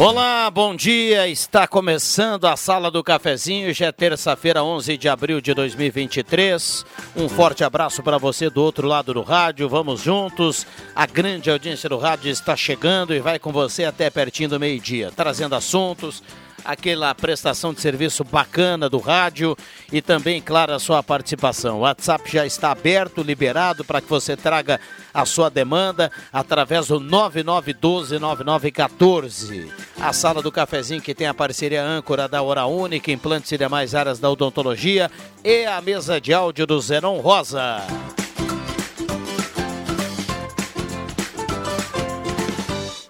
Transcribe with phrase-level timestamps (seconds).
[0.00, 1.26] Olá, bom dia.
[1.26, 3.74] Está começando a Sala do Cafezinho.
[3.74, 6.86] Já é terça-feira, 11 de abril de 2023.
[7.16, 9.68] Um forte abraço para você do outro lado do rádio.
[9.68, 10.64] Vamos juntos.
[10.94, 15.10] A grande audiência do rádio está chegando e vai com você até pertinho do meio-dia,
[15.16, 16.22] trazendo assuntos,
[16.64, 19.56] aquela prestação de serviço bacana do rádio
[19.92, 21.78] e também, claro, a sua participação.
[21.78, 24.80] O WhatsApp já está aberto, liberado para que você traga
[25.12, 29.68] a sua demanda através do 99129914.
[30.00, 33.94] A sala do cafezinho que tem a parceria âncora da Hora Única, implantes e demais
[33.94, 35.10] áreas da odontologia
[35.42, 37.80] e a mesa de áudio do Zenon Rosa.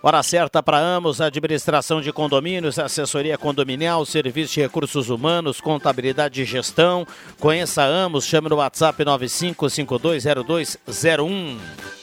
[0.01, 6.45] Hora certa para Amos, administração de condomínios, assessoria condominial, serviço de recursos humanos, contabilidade e
[6.45, 7.05] gestão.
[7.41, 11.98] Conheça Amos, chame no WhatsApp 95520201.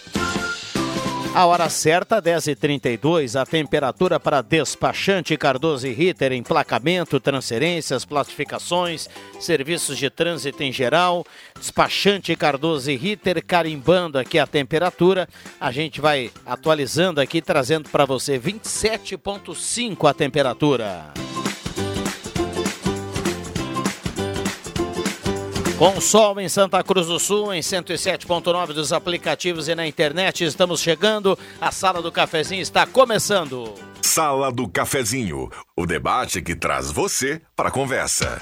[1.35, 9.97] A hora certa, 10h32, a temperatura para despachante Cardoso e Ritter, emplacamento, transferências, classificações, serviços
[9.97, 11.25] de trânsito em geral.
[11.59, 15.27] Despachante Cardoso e Ritter, carimbando aqui a temperatura.
[15.59, 21.24] A gente vai atualizando aqui, trazendo para você 27,5 a temperatura.
[25.77, 30.79] Com sol em Santa Cruz do Sul, em 107.9 dos aplicativos e na internet, estamos
[30.79, 31.37] chegando.
[31.59, 33.73] A Sala do Cafezinho está começando.
[34.01, 38.39] Sala do Cafezinho, o debate que traz você para a conversa.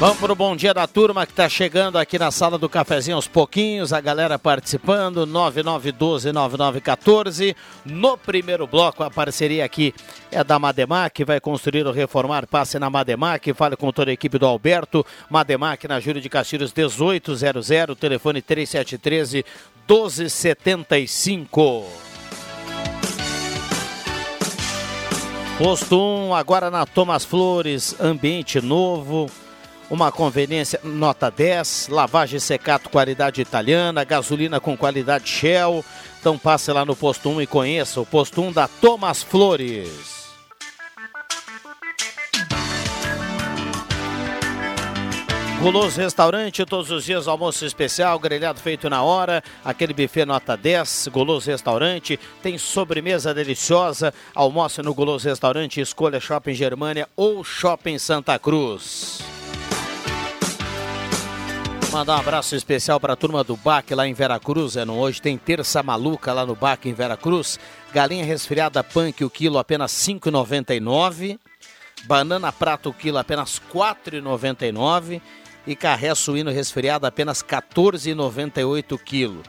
[0.00, 3.16] Vamos para o bom dia da turma que está chegando aqui na sala do cafezinho
[3.16, 7.56] aos pouquinhos, a galera participando, 9912-9914.
[7.84, 9.92] No primeiro bloco, a parceria aqui
[10.30, 14.38] é da Mademac, vai construir ou reformar, passe na Mademac, fale com toda a equipe
[14.38, 15.04] do Alberto.
[15.28, 17.66] Mademac na Júlio de Castilhos 1800,
[17.98, 19.44] telefone 3713
[19.88, 21.86] 1275.
[25.58, 29.28] Posto 1, agora na Thomas Flores, ambiente novo
[29.90, 35.84] uma conveniência nota 10, lavagem secato qualidade italiana, gasolina com qualidade Shell.
[36.20, 40.18] Então passe lá no posto 1 e conheça o posto 1 da Thomas Flores.
[45.60, 51.08] Guloso Restaurante, todos os dias almoço especial, grelhado feito na hora, aquele buffet nota 10,
[51.10, 58.38] Guloso Restaurante, tem sobremesa deliciosa, almoço no Guloso Restaurante, escolha Shopping Germânia ou Shopping Santa
[58.38, 59.37] Cruz.
[61.90, 64.76] Mandar um abraço especial para a turma do BAC lá em Veracruz.
[64.76, 67.58] É, hoje tem terça maluca lá no BAC em Veracruz.
[67.94, 71.38] Galinha resfriada punk, o quilo apenas 5,99.
[72.04, 75.22] Banana prata, o quilo apenas 4,99.
[75.66, 79.42] E carré suíno resfriado apenas 14,98 quilo.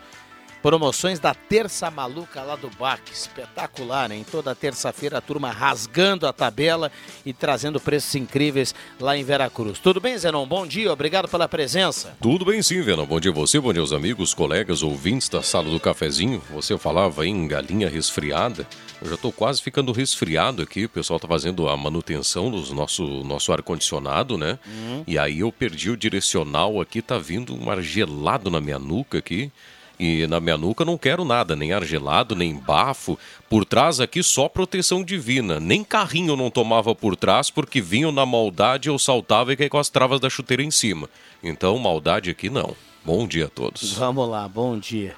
[0.61, 3.13] Promoções da Terça Maluca lá do BAC.
[3.13, 4.25] Espetacular, hein?
[4.29, 6.91] Toda terça-feira a turma rasgando a tabela
[7.25, 9.79] e trazendo preços incríveis lá em Veracruz.
[9.79, 10.45] Tudo bem, Zenon?
[10.45, 12.13] Bom dia, obrigado pela presença.
[12.21, 13.05] Tudo bem sim, Venom.
[13.05, 16.43] Bom dia a você, bom dia aos amigos, colegas, ouvintes da sala do cafezinho.
[16.51, 18.67] Você falava em galinha resfriada.
[19.01, 20.85] Eu já estou quase ficando resfriado aqui.
[20.85, 24.59] O pessoal está fazendo a manutenção do nosso, nosso ar-condicionado, né?
[24.67, 25.03] Uhum.
[25.07, 29.19] E aí eu perdi o direcional aqui, tá vindo um ar gelado na minha nuca
[29.19, 29.49] aqui.
[29.99, 33.19] E na minha nuca não quero nada, nem ar gelado, nem bafo.
[33.49, 35.59] Por trás aqui só proteção divina.
[35.59, 39.67] Nem carrinho eu não tomava por trás porque vinham na maldade eu saltava e caí
[39.67, 41.09] com as travas da chuteira em cima.
[41.43, 42.73] Então maldade aqui não.
[43.03, 43.93] Bom dia a todos.
[43.93, 45.15] Vamos lá, bom dia.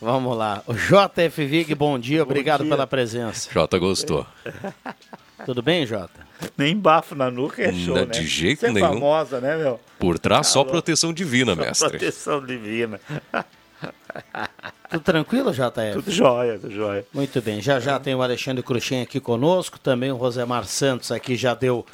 [0.00, 0.62] Vamos lá.
[0.66, 2.72] O JF Vig, bom dia, obrigado bom dia.
[2.74, 3.48] pela presença.
[3.52, 4.26] Jota gostou.
[5.46, 6.26] Tudo bem, Jota?
[6.56, 8.12] Nem bafo na nuca é show, Não, né?
[8.12, 8.88] De jeito Você é nenhum.
[8.88, 9.80] famosa, né, meu?
[9.98, 11.88] Por trás só proteção divina, só mestre.
[11.90, 13.00] Proteção divina.
[14.90, 15.94] Tudo tranquilo, JF?
[15.94, 17.06] Tudo jóia, tudo jóia.
[17.12, 21.36] Muito bem, já já tem o Alexandre Cruxem aqui conosco, também o Rosemar Santos aqui
[21.36, 21.84] já deu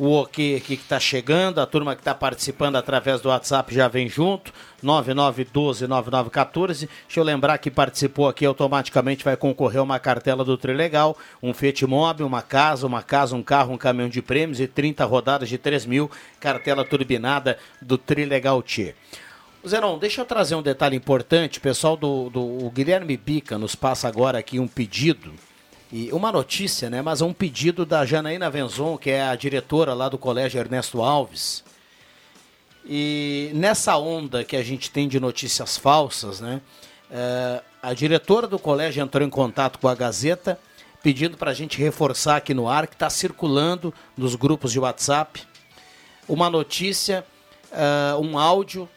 [0.00, 3.86] o ok aqui que está chegando, a turma que está participando através do WhatsApp já
[3.86, 4.50] vem junto,
[4.82, 6.88] 9912-9914.
[7.06, 11.86] Deixa eu lembrar que participou aqui automaticamente vai concorrer uma cartela do Trilegal, um Fiat
[11.86, 15.58] Mobi, uma casa, uma casa, um carro, um caminhão de prêmios e 30 rodadas de
[15.58, 16.10] 3 mil,
[16.40, 18.94] cartela turbinada do Trilegal T.
[19.66, 21.58] Zenon, deixa eu trazer um detalhe importante.
[21.58, 25.34] O pessoal do, do Guilherme Bica nos passa agora aqui um pedido,
[25.92, 27.02] e uma notícia, né?
[27.02, 31.62] Mas um pedido da Janaína Venzon, que é a diretora lá do Colégio Ernesto Alves.
[32.86, 36.62] E nessa onda que a gente tem de notícias falsas, né?
[37.10, 40.58] É, a diretora do colégio entrou em contato com a Gazeta,
[41.02, 45.42] pedindo para a gente reforçar aqui no ar que está circulando nos grupos de WhatsApp
[46.28, 47.26] uma notícia,
[47.72, 48.88] uh, um áudio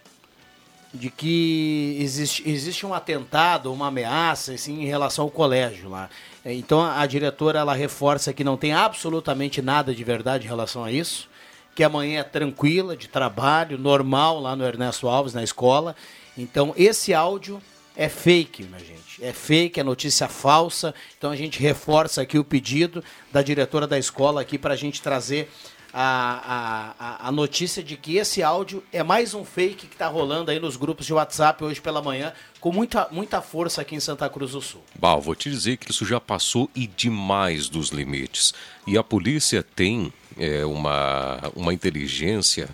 [0.94, 6.10] de que existe, existe um atentado, uma ameaça assim, em relação ao colégio lá.
[6.46, 10.92] Então a, diretora ela reforça que não tem absolutamente nada de verdade em relação a
[10.92, 11.28] isso,
[11.74, 15.96] que amanhã é tranquila, de trabalho, normal lá no Ernesto Alves, na escola.
[16.38, 17.60] Então esse áudio
[17.96, 19.24] é fake, minha gente.
[19.24, 20.94] É fake, é notícia falsa.
[21.18, 25.02] Então a gente reforça aqui o pedido da diretora da escola aqui para a gente
[25.02, 25.50] trazer
[25.94, 30.50] a, a, a notícia de que esse áudio é mais um fake que está rolando
[30.50, 34.28] aí nos grupos de WhatsApp hoje pela manhã, com muita, muita força aqui em Santa
[34.28, 34.82] Cruz do Sul.
[34.98, 38.56] Bah, vou te dizer que isso já passou e demais dos limites.
[38.88, 42.70] E a polícia tem é, uma, uma inteligência,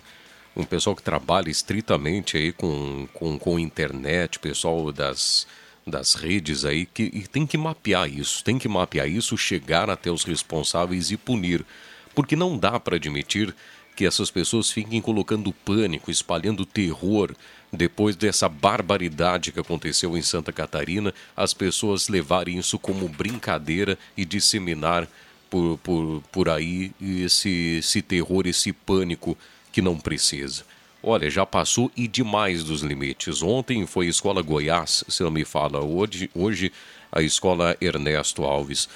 [0.56, 5.46] um pessoal que trabalha estritamente aí com, com, com internet, pessoal das,
[5.86, 10.24] das redes aí, que tem que mapear isso, tem que mapear isso, chegar até os
[10.24, 11.66] responsáveis e punir
[12.14, 13.54] porque não dá para admitir
[13.96, 17.34] que essas pessoas fiquem colocando pânico, espalhando terror.
[17.72, 24.24] Depois dessa barbaridade que aconteceu em Santa Catarina, as pessoas levarem isso como brincadeira e
[24.24, 25.06] disseminar
[25.50, 29.36] por, por, por aí esse, esse terror, esse pânico
[29.72, 30.64] que não precisa.
[31.02, 33.42] Olha, já passou e demais dos limites.
[33.42, 36.72] Ontem foi a Escola Goiás, se não me fala, hoje, hoje
[37.10, 38.88] a Escola Ernesto Alves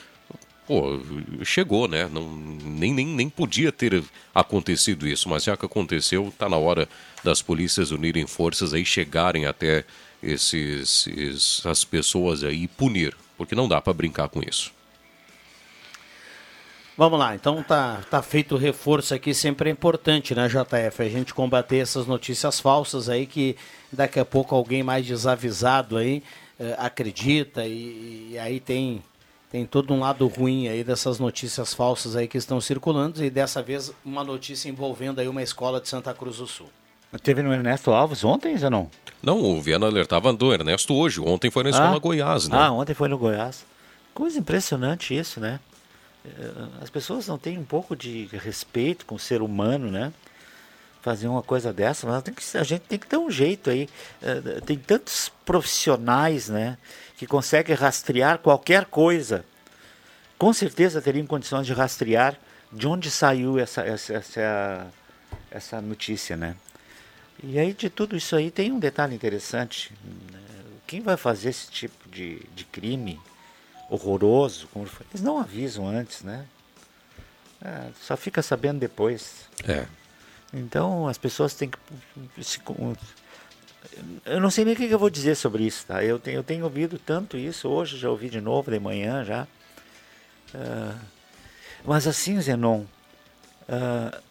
[0.66, 1.00] pô,
[1.44, 2.08] chegou, né?
[2.10, 4.02] Não, nem, nem, nem podia ter
[4.34, 6.88] acontecido isso, mas já que aconteceu, está na hora
[7.22, 9.84] das polícias unirem forças aí, chegarem até
[10.22, 14.72] esses, esses as pessoas aí e punir, porque não dá para brincar com isso.
[16.96, 21.02] Vamos lá, então tá, tá feito o reforço aqui, sempre é importante, né, JF?
[21.02, 23.56] A gente combater essas notícias falsas aí que
[23.92, 26.22] daqui a pouco alguém mais desavisado aí
[26.58, 29.02] eh, acredita e, e aí tem
[29.54, 33.62] tem todo um lado ruim aí dessas notícias falsas aí que estão circulando e dessa
[33.62, 36.68] vez uma notícia envolvendo aí uma escola de Santa Cruz do Sul.
[37.22, 38.86] Teve no Ernesto Alves ontem, Zenon?
[39.22, 41.20] Não, o Viana alertava do Ernesto hoje.
[41.20, 41.98] Ontem foi na escola ah?
[42.00, 42.58] Goiás, né?
[42.58, 43.64] Ah, ontem foi no Goiás.
[44.12, 45.60] Coisa impressionante isso, né?
[46.24, 46.50] Eh,
[46.82, 50.12] as pessoas não têm um pouco de respeito com o ser humano, né?
[51.00, 53.88] Fazer uma coisa dessa, mas que, a gente tem que ter um jeito aí.
[54.20, 56.76] Eh, tem tantos profissionais, né?
[57.16, 59.44] Que consegue rastrear qualquer coisa,
[60.38, 62.36] com certeza teriam condições de rastrear
[62.72, 64.86] de onde saiu essa, essa, essa,
[65.50, 66.56] essa notícia, né?
[67.42, 69.92] E aí de tudo isso aí tem um detalhe interessante.
[70.32, 70.40] Né?
[70.86, 73.20] Quem vai fazer esse tipo de, de crime
[73.88, 76.46] horroroso, como eles não avisam antes, né?
[77.62, 79.48] É, só fica sabendo depois.
[79.66, 79.86] É.
[80.52, 81.78] Então as pessoas têm que
[82.44, 82.60] se,
[84.24, 86.02] eu não sei nem o que eu vou dizer sobre isso, tá?
[86.04, 89.46] Eu tenho, eu tenho ouvido tanto isso, hoje já ouvi de novo, de manhã já.
[90.54, 90.98] Uh,
[91.84, 92.84] mas assim, Zenon,
[93.68, 94.22] uh,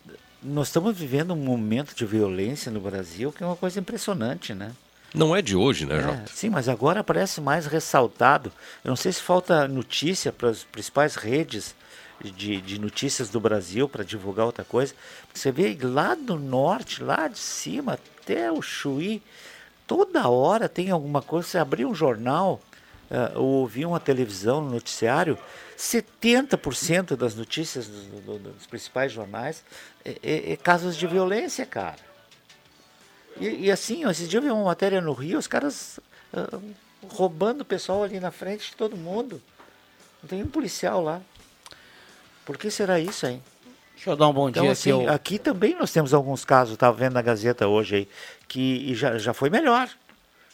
[0.42, 4.72] nós estamos vivendo um momento de violência no Brasil que é uma coisa impressionante, né?
[5.14, 6.24] Não é de hoje, né, Jota?
[6.26, 8.52] É, sim, mas agora parece mais ressaltado.
[8.84, 11.76] Eu não sei se falta notícia para as principais redes
[12.20, 14.96] de, de notícias do Brasil para divulgar outra coisa.
[15.32, 19.22] Você vê lá do norte, lá de cima, até o Chuí,
[19.86, 21.48] toda hora tem alguma coisa.
[21.48, 22.62] Você abrir um jornal
[23.12, 25.38] uh, ou ouvir uma televisão, um noticiário,
[25.78, 29.64] 70% das notícias do, do, dos principais jornais
[30.06, 32.00] é, é, é, casos de violência, cara.
[33.40, 36.00] E, e assim, ó, esse dia eu vi uma matéria no Rio, os caras
[36.34, 36.62] uh,
[37.10, 39.42] roubando o pessoal ali na frente de todo mundo.
[40.22, 41.22] Não tem um policial lá.
[42.46, 43.44] Por que será isso, hein?
[44.04, 45.06] Deixa eu dar um bom então, dia assim, aqui.
[45.06, 45.14] Eu...
[45.14, 48.08] Aqui também nós temos alguns casos, estava vendo na Gazeta hoje aí,
[48.50, 49.88] que já, já foi melhor.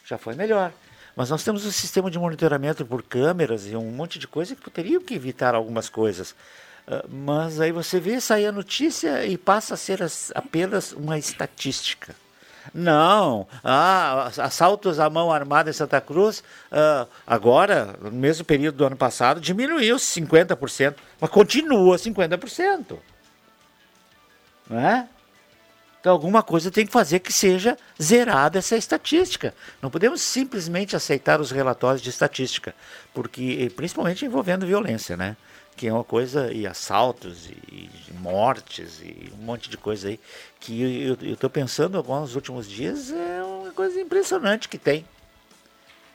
[0.06, 0.72] Já foi melhor.
[1.16, 4.70] Mas nós temos um sistema de monitoramento por câmeras e um monte de coisa que
[4.70, 6.30] teriam que evitar algumas coisas.
[6.86, 11.18] Uh, mas aí você vê sair a notícia e passa a ser as, apenas uma
[11.18, 12.14] estatística.
[12.72, 16.38] Não, ah, assaltos à mão armada em Santa Cruz,
[16.70, 22.96] uh, agora, no mesmo período do ano passado, diminuiu 50%, mas continua 50%.
[24.70, 25.08] Não é?
[26.00, 29.52] Então, alguma coisa tem que fazer que seja zerada essa estatística.
[29.82, 32.74] Não podemos simplesmente aceitar os relatórios de estatística,
[33.12, 35.36] porque principalmente envolvendo violência, né?
[35.76, 40.20] Que é uma coisa, e assaltos, e mortes, e um monte de coisa aí,
[40.58, 40.80] que
[41.20, 45.04] eu estou pensando agora nos últimos dias, é uma coisa impressionante que tem.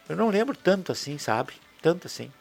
[0.09, 1.53] Eu não lembro tanto assim, sabe?
[1.81, 2.31] Tanto assim.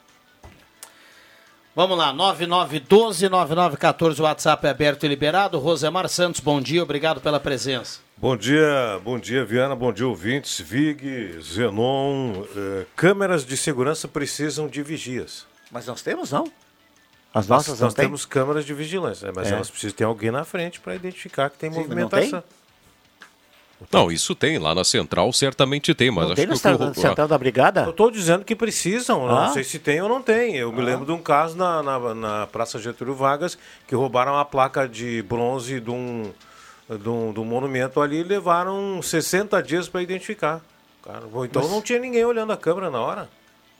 [1.77, 5.59] Vamos lá, 9912-9914, o WhatsApp é aberto e liberado.
[5.59, 7.99] Rosemar Santos, bom dia, obrigado pela presença.
[8.17, 12.45] Bom dia, bom dia, Viana, bom dia, ouvintes, Vig, Zenon.
[12.57, 15.49] Eh, câmeras de segurança precisam de vigias.
[15.73, 16.45] Mas nós temos, não?
[17.35, 19.55] As nossas nós, não nós temos câmeras de vigilância, mas é.
[19.55, 22.45] elas precisam ter alguém na frente para identificar que tem Sim, movimentação.
[23.93, 24.59] Não, isso tem.
[24.59, 26.79] Lá na central certamente tem, mas não acho tem que.
[26.79, 26.95] Na o...
[26.95, 27.83] central da brigada?
[27.83, 29.29] Eu estou dizendo que precisam.
[29.29, 29.47] Ah?
[29.47, 30.57] Não sei se tem ou não tem.
[30.57, 30.73] Eu ah.
[30.73, 34.89] me lembro de um caso na, na, na, Praça Getúlio Vargas que roubaram uma placa
[34.89, 36.33] de bronze de um,
[36.89, 40.61] de um, de um monumento ali e levaram 60 dias para identificar.
[41.03, 41.71] Cara, então mas...
[41.71, 43.29] não tinha ninguém olhando a câmera na hora.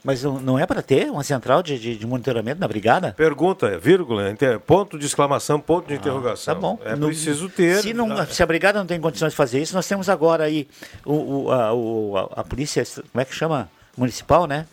[0.05, 3.11] Mas não é para ter uma central de, de, de, monitoramento na brigada?
[3.17, 4.23] Pergunta, vírgula,
[4.63, 6.53] ponto de exclamação, ponto de ah, interrogação.
[6.53, 6.79] Tá bom.
[6.85, 7.81] É no, preciso ter.
[7.81, 10.67] Se, não, se, a brigada não tem condições de fazer isso, nós temos agora aí
[11.03, 13.67] o, o, a, o, a, a polícia, como é que chama?
[13.97, 14.67] Municipal, né?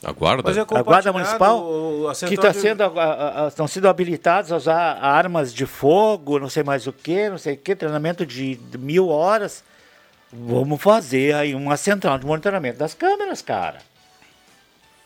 [0.00, 0.48] A guarda?
[0.48, 1.66] É a guarda municipal
[2.28, 2.58] que está de...
[2.58, 2.84] sendo
[3.48, 7.54] estão sendo habilitados a usar armas de fogo, não sei mais o que, não sei
[7.54, 9.64] o que, treinamento de mil horas.
[10.32, 13.78] Vamos fazer aí uma central de monitoramento das câmeras, cara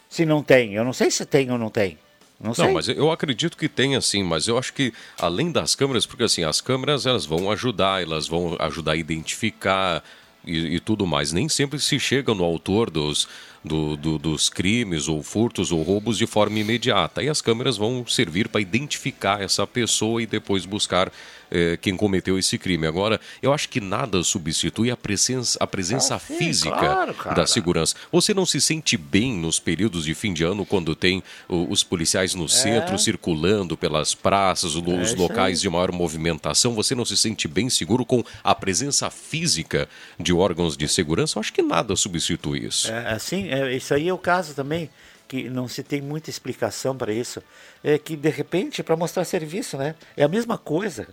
[0.09, 0.75] se não tem.
[0.75, 1.99] Eu não sei se tem ou não tem.
[2.39, 6.05] Não, não, mas eu acredito que tem sim, mas eu acho que além das câmeras,
[6.05, 10.05] porque assim, as câmeras elas vão ajudar, elas vão ajudar a identificar
[10.47, 11.33] e, e tudo mais.
[11.33, 13.27] Nem sempre se chega no autor dos,
[13.65, 17.23] do, do, dos crimes ou furtos ou roubos de forma imediata.
[17.23, 21.11] E as câmeras vão servir para identificar essa pessoa e depois buscar
[21.50, 22.87] é, quem cometeu esse crime.
[22.87, 27.47] Agora, eu acho que nada substitui a presença, a presença ah, sim, física claro, da
[27.47, 27.95] segurança.
[28.11, 32.35] Você não se sente bem nos períodos de fim de ano quando tem os policiais
[32.35, 32.49] no é.
[32.49, 36.75] centro circulando pelas praças, os é locais de maior movimentação?
[36.75, 39.88] Você não se sente bem seguro com a presença física
[40.19, 41.38] de órgãos de segurança?
[41.38, 42.91] Eu acho que nada substitui isso.
[42.91, 44.91] É, assim, é, isso aí é o caso também
[45.29, 47.43] que não se tem muita explicação para isso,
[47.83, 49.95] é que de repente é para mostrar serviço, né?
[50.17, 51.09] É a mesma coisa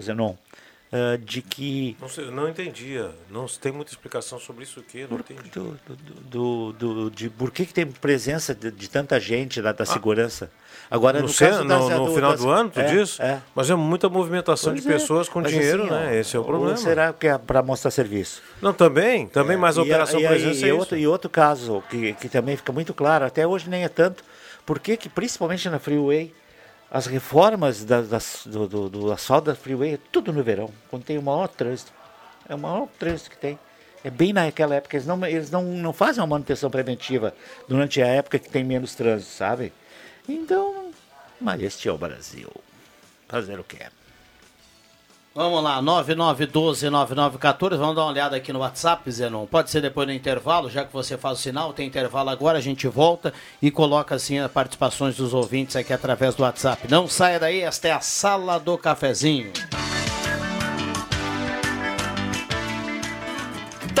[0.00, 0.34] Zenon,
[0.92, 1.96] uh, de que.
[2.00, 3.10] Não, sei, não entendia.
[3.30, 5.06] Não tem muita explicação sobre isso aqui.
[5.10, 5.50] Não entendi.
[5.50, 5.78] Do,
[6.30, 9.86] do, do, de por que, que tem presença de, de tanta gente da, da ah.
[9.86, 10.50] segurança?
[10.90, 13.18] Agora, no, no, caso no, das, no do, final das, do ano, tu é, diz?
[13.18, 13.40] É.
[13.54, 14.92] Mas é muita movimentação pois de é.
[14.92, 16.18] pessoas com dinheiro, assim, né?
[16.18, 16.72] Esse é o problema.
[16.72, 18.42] Ou será que é para mostrar serviço?
[18.60, 19.26] Não, também.
[19.26, 19.58] Também, é.
[19.58, 22.72] mas a operação e, presença e, é outro, e outro caso que, que também fica
[22.72, 24.22] muito claro, até hoje nem é tanto,
[24.66, 26.32] por que, principalmente na Freeway,
[26.94, 31.04] as reformas da, das, do, do, do asfalto da freeway é tudo no verão, quando
[31.04, 31.90] tem o maior trânsito.
[32.46, 33.58] É o maior trânsito que tem.
[34.04, 34.96] É bem naquela época.
[34.96, 37.34] Eles não, eles não, não fazem uma manutenção preventiva
[37.66, 39.72] durante a época que tem menos trânsito, sabe?
[40.28, 40.90] Então,
[41.40, 42.50] mas este é o Brasil.
[43.26, 43.88] Fazer o que é.
[45.34, 47.76] Vamos lá, 9912-9914.
[47.76, 49.46] Vamos dar uma olhada aqui no WhatsApp, Zenon.
[49.46, 52.60] Pode ser depois do intervalo, já que você faz o sinal, tem intervalo agora, a
[52.60, 56.86] gente volta e coloca assim as participações dos ouvintes aqui através do WhatsApp.
[56.90, 59.50] Não saia daí, esta é a sala do cafezinho.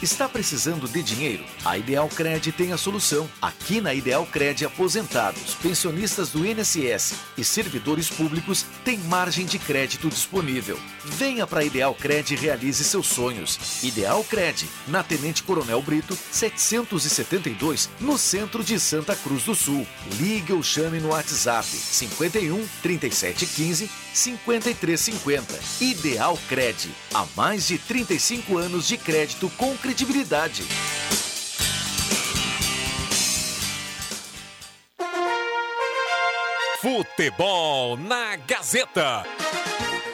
[0.00, 1.44] Está precisando de dinheiro?
[1.64, 3.28] A Ideal Cred tem a solução.
[3.42, 10.08] Aqui na Ideal Cred, aposentados, pensionistas do INSS e servidores públicos têm margem de crédito
[10.08, 10.78] disponível.
[11.04, 13.82] Venha para a Ideal Cred e realize seus sonhos.
[13.82, 19.84] Ideal Cred, na Tenente Coronel Brito, 772, no centro de Santa Cruz do Sul.
[20.20, 25.58] Ligue ou chame no WhatsApp 51 3715 5350.
[25.80, 26.88] Ideal Cred.
[27.12, 30.64] Há mais de 35 anos de crédito com credibilidade.
[36.82, 39.24] Futebol na Gazeta.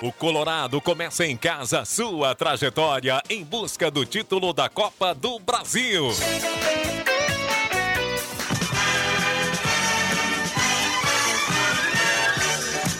[0.01, 6.09] O Colorado começa em casa sua trajetória em busca do título da Copa do Brasil.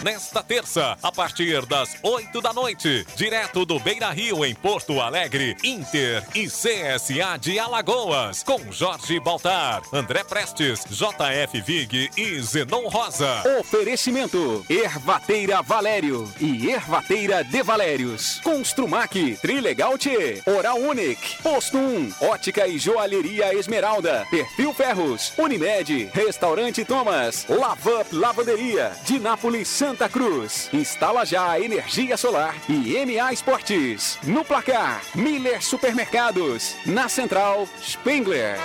[0.05, 5.57] Nesta terça, a partir das 8 da noite, direto do Beira Rio, em Porto Alegre,
[5.63, 13.41] Inter e CSA de Alagoas, com Jorge Baltar, André Prestes, JF Vig e Zenon Rosa.
[13.59, 18.39] Oferecimento: Ervateira Valério e Ervateira de Valérios.
[18.41, 26.85] Construmac, Trilegal T, Oral Unique, Posto 1, Ótica e Joalheria Esmeralda, Perfil Ferros, Unimed, Restaurante
[26.85, 30.69] Thomas, Lavup Lavanderia, de Nápoles, Santa Santa Cruz.
[30.73, 34.19] Instala já a energia solar e MA Esportes.
[34.23, 36.75] No placar, Miller Supermercados.
[36.85, 38.57] Na central, Spengler.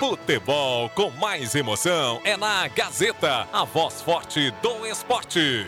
[0.00, 5.66] Futebol com mais emoção é na Gazeta, a voz forte do esporte.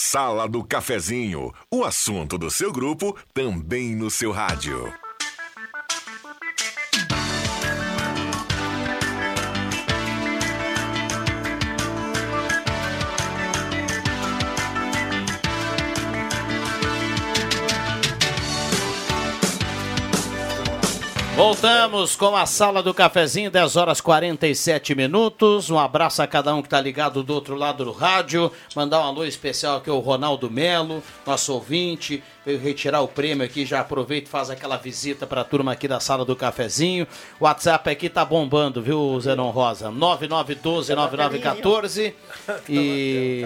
[0.00, 5.03] Sala do Cafezinho, o assunto do seu grupo também no seu rádio.
[21.36, 25.68] Voltamos com a sala do cafezinho, 10 horas 47 minutos.
[25.68, 28.52] Um abraço a cada um que está ligado do outro lado do rádio.
[28.76, 33.64] Mandar um alô especial aqui ao Ronaldo Melo, nosso ouvinte veio retirar o prêmio aqui,
[33.64, 37.06] já aproveita e faz aquela visita para a turma aqui da sala do cafezinho.
[37.40, 39.90] O WhatsApp aqui tá bombando, viu, Zenon Rosa?
[39.90, 42.12] 9912-9914.
[42.68, 43.40] E.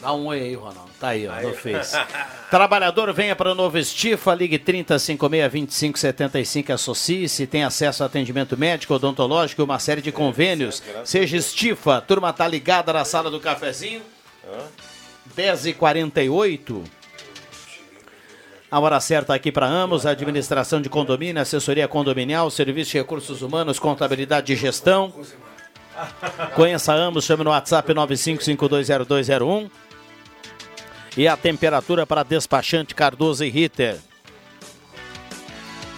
[0.00, 0.90] Dá um oi aí, Ronaldo.
[0.98, 1.94] Tá aí, ó, no Face.
[2.50, 9.60] Trabalhador, venha para o novo Estifa, ligue 3056-2575, associe-se, tem acesso a atendimento médico, odontológico
[9.60, 10.82] e uma série de convênios.
[11.04, 14.00] Seja Estifa, turma tá ligada na sala do cafezinho.
[15.36, 16.82] 10h48.
[18.70, 23.78] A hora certa aqui para Amos, administração de condomínio, assessoria condominial, serviço de recursos humanos,
[23.78, 25.10] contabilidade e gestão.
[26.54, 29.70] Conheça Amos, chame no WhatsApp 95520201.
[31.16, 33.96] E a temperatura para despachante Cardoso e Ritter.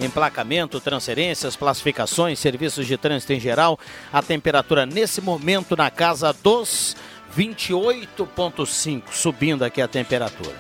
[0.00, 3.80] Emplacamento, transferências, classificações, serviços de trânsito em geral.
[4.12, 6.96] A temperatura nesse momento na casa dos
[7.36, 10.56] 28,5, subindo aqui a temperatura.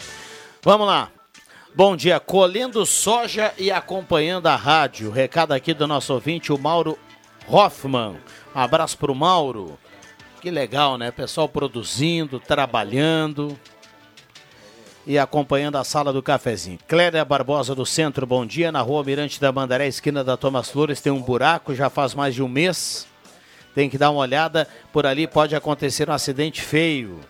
[0.62, 1.08] Vamos lá.
[1.72, 5.10] Bom dia, colhendo soja e acompanhando a rádio.
[5.10, 6.98] Recado aqui do nosso ouvinte, o Mauro
[7.48, 8.16] Hoffman.
[8.54, 9.78] Um abraço para o Mauro.
[10.40, 11.12] Que legal, né?
[11.12, 13.56] Pessoal produzindo, trabalhando.
[15.06, 16.78] e acompanhando a sala do cafezinho.
[16.86, 18.70] Clélia Barbosa do Centro, bom dia.
[18.70, 22.34] Na rua Mirante da Mandaré, esquina da Thomas Flores, tem um buraco, já faz mais
[22.34, 23.06] de um mês.
[23.74, 27.20] Tem que dar uma olhada, por ali pode acontecer um acidente feio.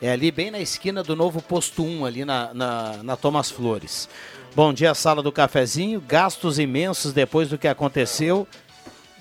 [0.00, 4.08] É ali bem na esquina do novo posto 1, ali na, na, na Thomas Flores.
[4.54, 6.00] Bom dia, sala do cafezinho.
[6.00, 8.46] Gastos imensos depois do que aconteceu.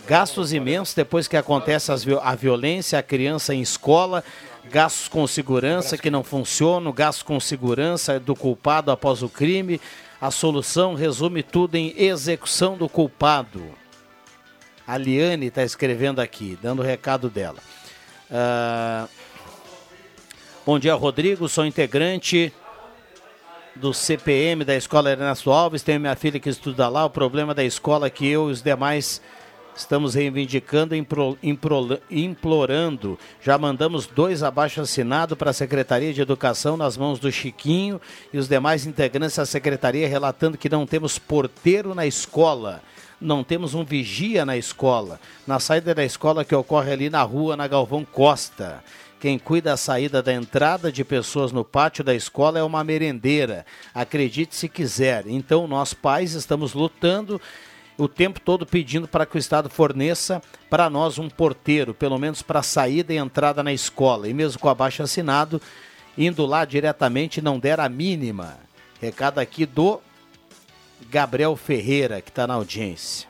[0.08, 4.24] Gastos imensos depois que acontece as, a violência, a criança em escola,
[4.70, 9.82] gastos com segurança que não funcionam, gastos com segurança do culpado após o crime.
[10.22, 13.64] A solução resume tudo em execução do culpado.
[14.86, 17.58] A Liane está escrevendo aqui, dando o recado dela.
[18.30, 19.27] Uh...
[20.68, 21.48] Bom dia, Rodrigo.
[21.48, 22.52] Sou integrante
[23.74, 25.82] do CPM da Escola Ernesto Alves.
[25.82, 27.06] Tenho minha filha que estuda lá.
[27.06, 29.22] O problema da escola é que eu e os demais
[29.74, 31.08] estamos reivindicando e
[32.12, 33.18] implorando.
[33.42, 38.02] Já mandamos dois abaixo assinados para a Secretaria de Educação nas mãos do Chiquinho
[38.34, 42.84] e os demais integrantes da secretaria relatando que não temos porteiro na escola.
[43.22, 45.18] Não temos um vigia na escola.
[45.48, 48.84] Na saída da escola que ocorre ali na rua, na Galvão Costa.
[49.20, 53.66] Quem cuida da saída da entrada de pessoas no pátio da escola é uma merendeira.
[53.94, 55.26] Acredite se quiser.
[55.28, 57.42] Então, nós pais estamos lutando
[57.98, 62.44] o tempo todo pedindo para que o Estado forneça para nós um porteiro, pelo menos
[62.44, 64.30] para saída e entrada na escola.
[64.30, 65.60] E mesmo com abaixo assinado,
[66.16, 68.60] indo lá diretamente não der a mínima.
[69.02, 70.00] Recado aqui do
[71.10, 73.28] Gabriel Ferreira, que está na audiência.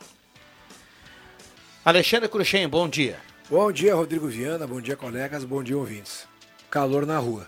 [1.86, 3.27] Alexandre Cruxem, bom dia.
[3.50, 4.68] Bom dia, Rodrigo Viana.
[4.68, 5.46] Bom dia, colegas.
[5.46, 6.28] Bom dia, ouvintes.
[6.70, 7.48] Calor na rua.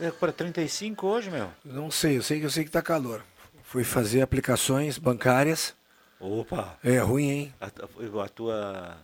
[0.00, 1.50] É para 35 hoje, meu?
[1.64, 3.22] Não sei, eu sei que eu sei que tá calor.
[3.64, 5.74] Fui fazer aplicações bancárias
[6.20, 6.76] Opa!
[6.82, 7.54] É ruim, hein?
[7.60, 8.96] A, a tua.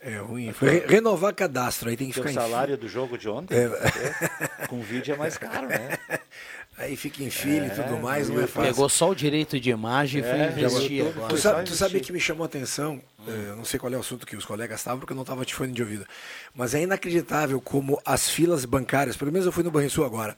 [0.00, 0.52] É ruim.
[0.58, 2.30] Re renovar cadastro, aí tem que ficar.
[2.30, 2.78] O salário em...
[2.78, 3.56] do jogo de ontem?
[3.56, 3.64] É.
[3.64, 4.66] é.
[4.66, 5.98] Com vídeo é mais caro, né?
[6.78, 8.70] Aí fica em filho é, e tudo mais, não é fácil.
[8.70, 11.28] Pegou só o direito de imagem e foi é, investir agora.
[11.28, 13.30] Tu sabe, tu sabe que me chamou a atenção, hum.
[13.30, 15.46] eu não sei qual é o assunto que os colegas estavam, porque eu não estava
[15.46, 16.06] de fone de ouvido,
[16.54, 20.36] mas é inacreditável como as filas bancárias, pelo menos eu fui no Banrisul agora,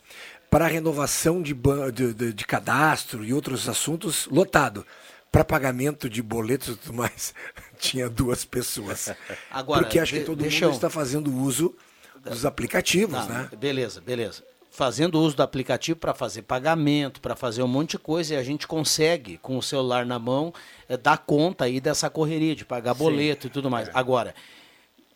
[0.49, 1.55] para renovação de,
[1.93, 4.87] de, de, de cadastro e outros assuntos, lotado
[5.33, 7.35] para pagamento de boletos e tudo mais,
[7.79, 9.13] tinha duas pessoas.
[9.51, 10.71] Agora, Porque acho que todo mundo eu...
[10.71, 11.75] está fazendo uso
[12.23, 13.49] dos aplicativos, Não, né?
[13.59, 14.43] Beleza, beleza.
[14.79, 18.45] Fazendo uso do aplicativo para fazer pagamento, para fazer um monte de coisa, e a
[18.45, 20.55] gente consegue, com o celular na mão,
[20.89, 23.89] é, dar conta aí dessa correria de pagar boleto Sim, e tudo mais.
[23.89, 23.91] É.
[23.93, 24.37] Agora,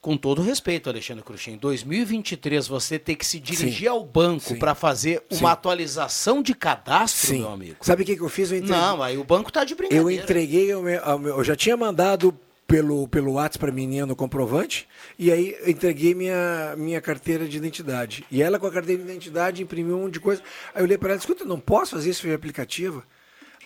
[0.01, 3.87] com todo respeito, Alexandre Cruxem, em 2023 você tem que se dirigir Sim.
[3.87, 5.47] ao banco para fazer uma Sim.
[5.47, 7.39] atualização de cadastro, Sim.
[7.39, 7.77] meu amigo.
[7.83, 8.51] Sabe o que, que eu fiz?
[8.51, 8.77] Eu entreguei...
[8.77, 10.03] Não, aí o banco está de brincadeira.
[10.03, 12.37] Eu entreguei, eu, eu já tinha mandado
[12.73, 17.59] pelo, pelo WhatsApp para a menina no comprovante, e aí entreguei minha, minha carteira de
[17.59, 18.25] identidade.
[18.31, 20.41] E ela com a carteira de identidade imprimiu um monte de coisa.
[20.75, 23.05] Aí eu olhei para ela e escuta, não posso fazer isso via aplicativo?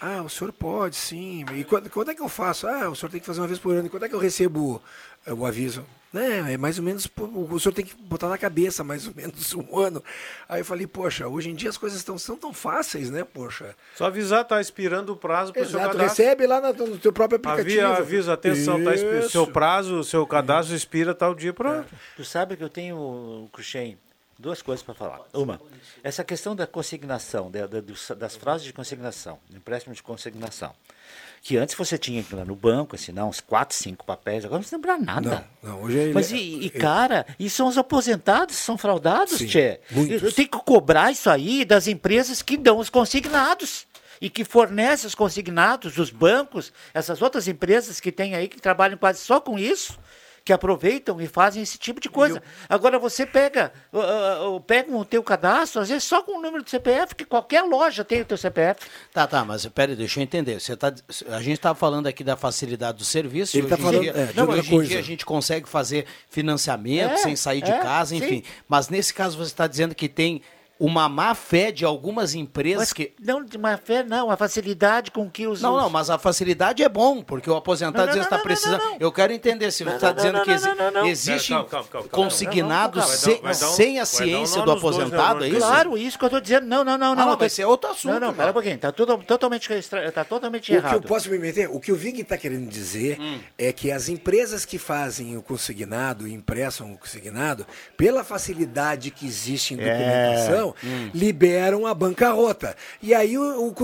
[0.00, 1.44] Ah, o senhor pode, sim.
[1.54, 2.66] E quando, quando é que eu faço?
[2.66, 3.86] Ah, o senhor tem que fazer uma vez por ano.
[3.86, 4.82] E quando é que eu recebo
[5.24, 5.86] o aviso?
[6.12, 9.52] Né, é mais ou menos, o senhor tem que botar na cabeça mais ou menos
[9.54, 10.02] um ano.
[10.48, 13.74] Aí eu falei, poxa, hoje em dia as coisas estão são tão fáceis, né, poxa.
[13.94, 16.02] Só avisar, tá expirando o prazo para o seu cadastro.
[16.02, 17.86] recebe lá no, no teu próprio aplicativo.
[17.86, 18.92] Avia, avisa, atenção, tá
[19.28, 21.80] seu prazo, seu cadastro expira tal dia para...
[21.80, 21.84] É.
[22.16, 23.98] Tu sabe que eu tenho, Cruxem,
[24.38, 25.20] duas coisas para falar.
[25.34, 25.60] Uma,
[26.02, 27.82] essa questão da consignação, da, da,
[28.16, 30.72] das frases de consignação, empréstimo de consignação
[31.46, 34.60] que antes você tinha que ir lá no banco, assinar uns quatro, cinco papéis, agora
[34.60, 35.46] não lembrar nada.
[35.62, 39.46] Não, não hoje é Mas e, e cara, e são os aposentados, são fraudados, Sim,
[39.46, 39.80] Tchê.
[40.34, 43.86] Tenho que cobrar isso aí das empresas que dão os consignados
[44.20, 48.98] e que fornecem os consignados, os bancos, essas outras empresas que tem aí que trabalham
[48.98, 49.96] quase só com isso
[50.46, 52.36] que aproveitam e fazem esse tipo de coisa.
[52.36, 52.42] Eu...
[52.68, 56.62] Agora você pega, uh, uh, pega o teu cadastro, às vezes só com o número
[56.62, 58.80] do CPF, que qualquer loja tem o teu CPF.
[59.12, 60.60] Tá, tá, mas peraí, deixa eu entender.
[60.60, 60.94] Você tá,
[61.30, 63.56] a gente está falando aqui da facilidade do serviço.
[63.56, 64.84] Ele está falando dia, é, não, hoje coisa.
[64.84, 68.44] em dia a gente consegue fazer financiamento é, sem sair de é, casa, enfim.
[68.44, 68.52] Sim.
[68.68, 70.42] Mas nesse caso você está dizendo que tem
[70.78, 73.12] uma má fé de algumas empresas mas, que.
[73.20, 75.62] Não, de má fé, não, a facilidade com que os.
[75.62, 78.80] Não, não, mas a facilidade é bom, porque o aposentado às vezes está precisando.
[78.80, 80.50] Não, não, Eu quero entender se você está dizendo que
[81.08, 81.52] existe
[82.10, 83.00] consignado
[83.54, 85.58] sem a ciência do aposentado, é isso?
[85.58, 86.66] Claro, isso que eu estou dizendo.
[86.66, 87.32] Não, não, não, não.
[87.32, 88.12] Ah, vai ser outro assunto.
[88.12, 88.74] Não, não, pera um pouquinho.
[88.74, 89.68] Está tudo, totalmente,
[90.12, 90.96] tá totalmente errado.
[90.96, 91.70] O que eu posso me meter?
[91.70, 93.38] O que o Vig está querendo dizer hum.
[93.56, 99.74] é que as empresas que fazem o consignado, impressam o consignado, pela facilidade que existe
[99.74, 101.10] em documentação, hum.
[101.12, 102.76] liberam a bancarrota.
[103.02, 103.74] E aí o, o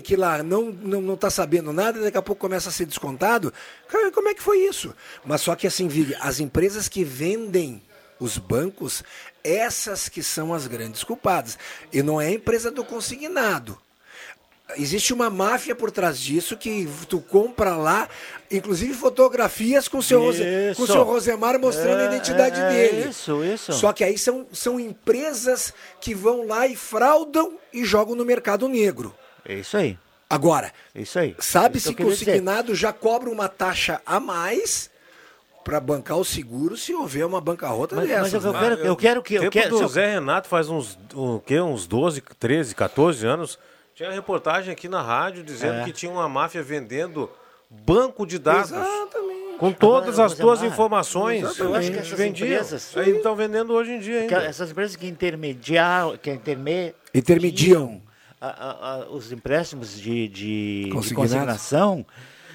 [0.00, 2.86] que lá não está não, não tá sabendo nada, daqui a pouco começa a ser
[2.86, 3.52] descontado.
[3.88, 4.94] Cara, como é que foi isso?
[5.24, 7.82] Mas só que assim, Vig, as empresas que vendem
[8.18, 9.02] os bancos,
[9.42, 11.58] essas que são as grandes culpadas.
[11.92, 13.78] E não é a empresa do consignado.
[14.76, 18.08] Existe uma máfia por trás disso que tu compra lá,
[18.50, 20.42] inclusive fotografias com o seu, Rose,
[20.76, 23.10] com o seu Rosemar mostrando É, a identidade é, dele.
[23.10, 23.72] Isso, isso.
[23.74, 28.66] Só que aí são, são empresas que vão lá e fraudam e jogam no mercado
[28.66, 29.14] negro.
[29.44, 29.98] É isso aí.
[30.30, 31.36] Agora, isso aí.
[31.38, 32.32] sabe-se Isso que eu o queria dizer.
[32.40, 34.88] consignado já cobra uma taxa a mais
[35.62, 38.32] para bancar o seguro se houver uma bancarrota Mas- dessas.
[38.32, 38.58] mas eu né?
[38.60, 41.40] quero- eu quero que- eu tempo quero- do se eu- Zé Renato faz uns, o
[41.40, 41.60] quê?
[41.60, 43.58] uns 12, 13, 14 anos.
[44.02, 45.84] Tinha reportagem aqui na rádio dizendo É.
[45.84, 47.30] que tinha uma máfia vendendo
[47.70, 48.72] banco de dados.
[48.72, 49.58] Exatamente.
[49.58, 51.56] Com todas Agora, as tuas informações.
[51.56, 52.48] Eu acho que essas vendiam.
[52.48, 54.42] empresas- Aí estão vendendo hoje em dia ainda.
[54.42, 58.02] essas empresas que intermediam, que interme, Intermediam.
[58.40, 62.04] a- a- a- os empréstimos de, de, de consignação,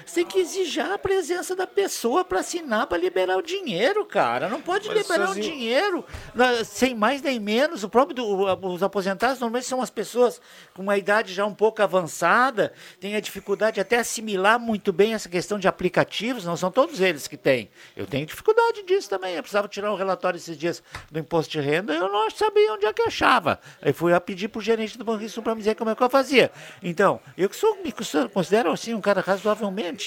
[0.08, 4.48] você tem que exigir a presença da pessoa para assinar, para liberar o dinheiro, cara.
[4.48, 7.84] Não pode Mas liberar o sozinho- dinheiro na- sem mais nem menos.
[7.84, 10.40] O próprio do- os aposentados normalmente são as pessoas
[10.74, 15.28] com uma idade já um pouco avançada, têm a dificuldade até assimilar muito bem essa
[15.28, 16.44] questão de aplicativos.
[16.44, 17.70] Não são todos eles que têm.
[17.96, 19.34] Eu tenho dificuldade disso também.
[19.34, 22.86] Eu precisava tirar um relatório esses dias do imposto de renda, eu não sabia onde
[22.86, 23.60] é que achava.
[23.82, 25.94] Aí fui a pedir para o gerente do Banco Sul para me dizer como é
[25.94, 26.50] que eu fazia.
[26.82, 27.92] Então, eu que sou, me
[28.32, 29.97] considero assim um cara razoavelmente.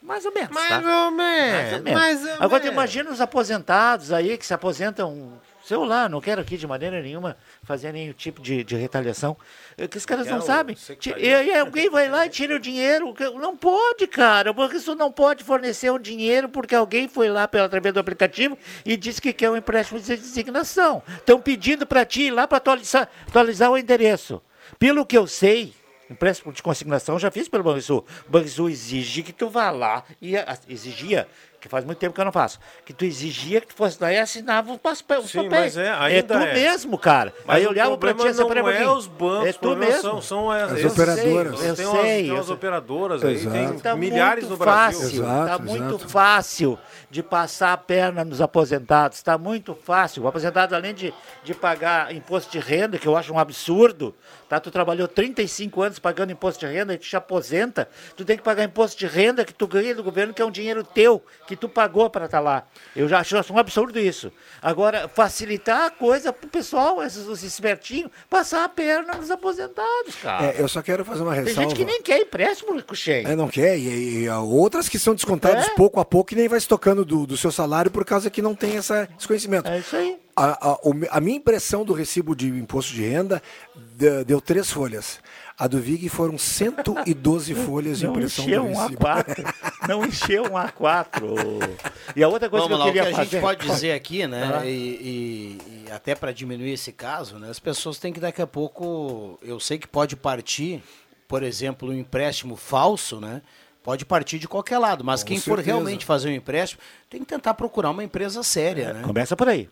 [0.00, 0.50] Mais ou menos.
[0.50, 1.04] Mais tá?
[1.06, 2.00] ou menos, Mais ou menos.
[2.00, 2.72] mais ou Agora, menos.
[2.72, 5.40] imagina os aposentados aí que se aposentam.
[5.64, 9.36] Sei lá, não quero aqui de maneira nenhuma fazer nenhum tipo de, de retaliação.
[9.76, 10.76] é Que os caras não Quero sabem.
[11.18, 13.12] E aí alguém vai lá e tira o dinheiro.
[13.34, 14.54] Não pode, cara.
[14.54, 18.56] Porque isso não pode fornecer um dinheiro porque alguém foi lá pela através do aplicativo
[18.86, 21.02] e disse que quer um empréstimo de designação.
[21.16, 24.40] Estão pedindo para ti ir lá para atualizar, atualizar o endereço.
[24.78, 25.74] Pelo que eu sei,
[26.10, 28.04] empréstimo de consignação já fiz pelo Banrisul.
[28.26, 30.34] O Banrisul exige que tu vá lá e
[30.68, 31.28] exigia,
[31.60, 34.12] que faz muito tempo que eu não faço, que tu exigia que tu fosse lá
[34.12, 35.30] e assinava os papéis.
[35.30, 35.74] Sim, papéis.
[35.74, 36.54] mas é, é ainda tu é.
[36.54, 37.34] mesmo, cara.
[37.44, 39.76] Mas Aí eu olhava pra ti assim, não peraí um é os bancos, é tu
[39.76, 40.00] mesmo.
[40.02, 41.64] são- são as- As eu sei, operadoras.
[41.64, 42.54] Eu Tem, umas, sei, tem eu umas sei.
[42.54, 45.00] operadoras aí, tem Tá milhares muito no Brasil.
[45.00, 46.08] fácil, Exato, tá muito exato.
[46.08, 46.78] fácil
[47.10, 50.22] de passar a perna nos aposentados, está muito fácil.
[50.24, 54.14] O aposentado, além de, de pagar imposto de renda, que eu acho um absurdo,
[54.48, 54.60] tá?
[54.60, 58.42] tu trabalhou 35 anos pagando imposto de renda e tu te aposenta, tu tem que
[58.42, 61.56] pagar imposto de renda que tu ganha do governo, que é um dinheiro teu, que
[61.56, 62.66] tu pagou para estar lá.
[62.94, 64.30] Eu já acho um absurdo isso.
[64.60, 70.44] Agora, facilitar a coisa pro pessoal, esses, os espertinhos, passar a perna nos aposentados, cara.
[70.44, 71.70] É, eu só quero fazer uma Tem ressalva.
[71.70, 73.24] gente que nem quer empréstimo, Cuxem.
[73.26, 75.70] É, não quer, e, e outras que são descontadas É?
[75.70, 78.42] pouco a pouco e nem vai se tocando do, do seu salário por causa que
[78.42, 79.66] não tem essa, esse conhecimento.
[79.68, 80.18] É isso aí.
[80.36, 83.42] A, a- o a minha impressão do recibo de imposto de renda
[83.74, 85.18] de- deu três folhas.
[85.58, 89.04] A do Vig foram 112 folhas de Não impressão encheu do um recibo.
[89.04, 89.54] A4.
[89.88, 91.70] Não encheu um A4.
[92.14, 93.40] E a outra coisa Vamos lá, que o que eu a queria gente fazer.
[93.40, 94.64] pode dizer aqui, né, Ah.
[94.64, 98.46] e, e- e até para diminuir esse caso, né, as pessoas têm que daqui a
[98.46, 100.82] pouco, eu sei que pode partir,
[101.26, 103.42] por exemplo, um empréstimo falso, né,
[103.82, 105.66] pode partir de qualquer lado, mas Com quem for certeza.
[105.66, 109.02] realmente fazer um empréstimo tem que tentar procurar uma empresa séria, né.
[109.02, 109.68] Começa por aí.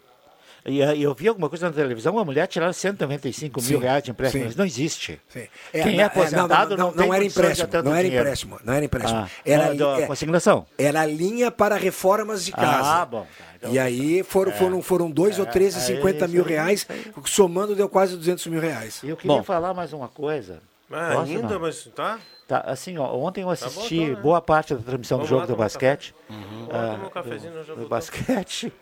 [0.68, 4.02] E aí eu vi alguma coisa na televisão, uma mulher tirar 195 mil Sim, reais
[4.02, 4.42] de empréstimo.
[4.42, 4.48] sim.
[4.48, 5.20] Isso não existe.
[5.28, 5.46] Sim.
[5.70, 8.24] Quem é aposentado não, não, tem era condições de empréstimo, não era dinheiro.
[8.24, 9.20] empréstimo, não era empréstimo.
[9.20, 10.66] Ah, era, não, da é- consignação.
[10.76, 13.02] era a linha para reformas de casa.
[13.02, 13.26] Ah, bom.
[13.70, 16.84] e aí foram, foram, foram dois ou três e é 50 isso mil reais,
[17.24, 19.02] somando deu quase 200 mil reais.
[19.04, 19.44] E eu queria Bom.
[19.44, 20.60] falar mais uma coisa.
[20.90, 21.60] Ah, Posso, ainda, não?
[21.60, 22.18] mas tá?
[22.46, 24.22] Tá, assim, ó, ontem eu assisti bom, então, né?
[24.22, 26.14] boa parte da transmissão Vamos do jogo lá do basquete.
[26.28, 28.72] Vamos ah, tomar um cafezinho, nós já do, do basquete.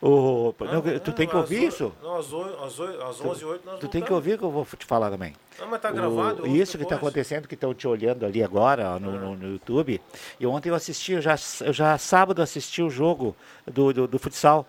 [0.00, 1.92] O, não, tu tem que ouvir oi- isso.
[2.02, 4.10] Não, às, oi- às, oi- às 11 e 8 nós Tu tem que voltamos.
[4.12, 5.34] ouvir que eu vou te falar também.
[5.58, 6.42] Não, mas tá O- gravado.
[6.42, 10.00] ouço isso que está acontecendo, que estão te olhando ali agora no, no- no YouTube.
[10.38, 13.34] E ontem eu assisti, eu já, eu já sábado assisti o jogo
[13.66, 14.66] do, do, do futsal.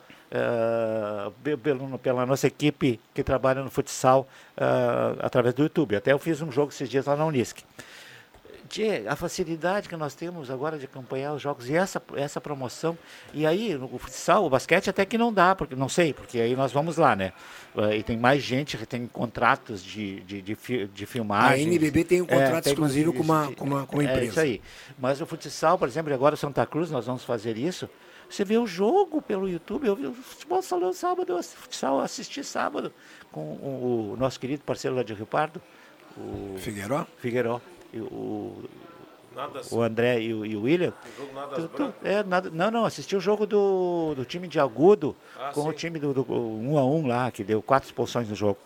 [1.44, 5.96] pe- pelo- pela nossa equipe que trabalha no futsal eh, através do YouTube.
[5.96, 7.60] Até eu fiz um jogo esses dias lá na Unisc.
[8.72, 12.98] Tchê, a facilidade que nós temos agora de acompanhar os jogos e essa, essa promoção.
[13.34, 16.56] E aí, o futsal, o basquete até que não dá, porque não sei, porque aí
[16.56, 17.34] nós vamos lá, né?
[17.76, 21.68] Eh, E tem mais gente que tem contratos de, de, de, de A filmagem.
[21.68, 24.26] NBB tem um contrato tem exclusivo com- uma, com uma, com uma É empresa.
[24.32, 24.62] isso aí.
[24.98, 27.90] Mas o futsal, por exemplo, agora Santa Cruz, nós vamos fazer isso.
[28.30, 29.86] Você vê o jogo pelo YouTube.
[29.86, 32.94] Eu vi o futebol salão sábado, eu assisti, futsal, assisti sábado
[33.34, 35.62] com o, o nosso querido parceiro lá de Rio Pardo,
[36.18, 37.06] o Figueiró?
[37.18, 37.60] Figueiró.
[38.00, 38.64] O,
[39.72, 40.94] o André e o, e o William.
[41.18, 44.60] jogo nada Tu- tu- é, nada, não, não, assisti o jogo do, do time de
[44.60, 45.78] Agudo Ah, com o sim.
[45.78, 48.58] time do, do 1 a 1 lá, que deu quatro expulsões no jogo.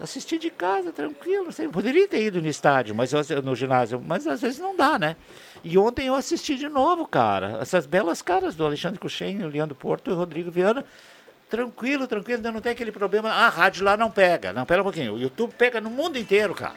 [0.00, 4.26] Assisti de casa, tranquilo, sei, poderia ter ido no estádio, mas eu- no ginásio, mas
[4.28, 5.16] às vezes não dá, né?
[5.64, 9.74] E ontem eu assisti de novo, cara, essas belas caras do Alexandre Cuxem, o Leandro
[9.74, 10.84] Porto e o Rodrigo Viana,
[11.50, 13.30] Tranquilo, tranquilo, não tem aquele problema.
[13.30, 14.52] Ah, a rádio lá não pega.
[14.52, 15.14] Não, pera um pouquinho.
[15.14, 16.74] O YouTube pega no mundo inteiro, cara.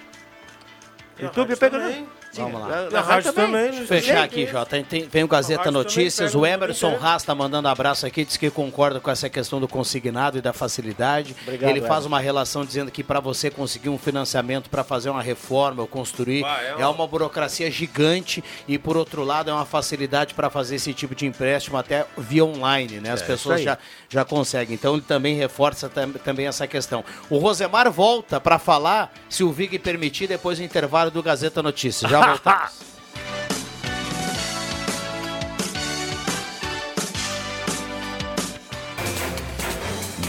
[1.21, 2.01] YouTube rádio pega também.
[2.01, 2.20] no.
[2.33, 2.67] Vamos lá.
[2.67, 3.85] a- E a rádio também, né?
[3.85, 4.81] Fechar aqui, Jota.
[4.83, 6.33] Tem- o Gazeta também Notícias.
[6.35, 7.05] O Emerson inteiro.
[7.05, 10.53] Haas tá mandando abraço aqui, diz que concorda com essa questão do consignado e da
[10.53, 11.35] facilidade.
[11.43, 12.07] Obrigado, Ele faz Emerson.
[12.07, 16.43] uma relação dizendo que para você conseguir um financiamento para fazer uma reforma ou construir
[16.45, 20.49] Ah, é é, uma- uma burocracia gigante e por outro lado é uma facilidade para
[20.49, 23.11] fazer esse tipo de empréstimo até via online, né?
[23.11, 23.77] As É, pessoas já,
[24.09, 24.75] já conseguem.
[24.75, 27.03] Então ele também reforça tam- também essa questão.
[27.29, 32.09] O Rosemar volta para falar, se o Vig permitir, depois do intervalo do Gazeta Notícias.
[32.09, 32.81] Já voltamos.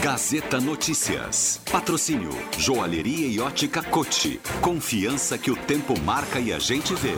[0.01, 1.61] Gazeta Notícias.
[1.71, 4.39] Patrocínio Joalheria e Ótica Cote.
[4.59, 7.15] Confiança que o tempo marca e a gente vê.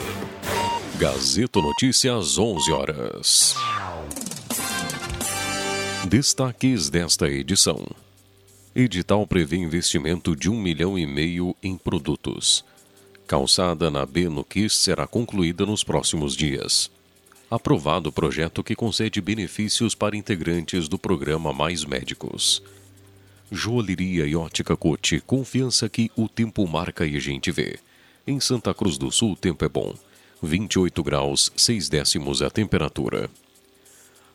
[0.96, 3.54] Gazeta Notícias, 11 horas.
[6.08, 7.84] Destaques desta edição.
[8.74, 12.64] Edital prevê investimento de um milhão e meio em produtos.
[13.26, 16.88] Calçada na B no Kiss será concluída nos próximos dias.
[17.50, 22.62] Aprovado o projeto que concede benefícios para integrantes do programa Mais Médicos.
[23.50, 27.80] Joalheria e Ótica Cote, confiança que o tempo marca e a gente vê.
[28.24, 29.92] Em Santa Cruz do Sul, o tempo é bom.
[30.40, 33.28] 28 graus, 6 décimos a temperatura.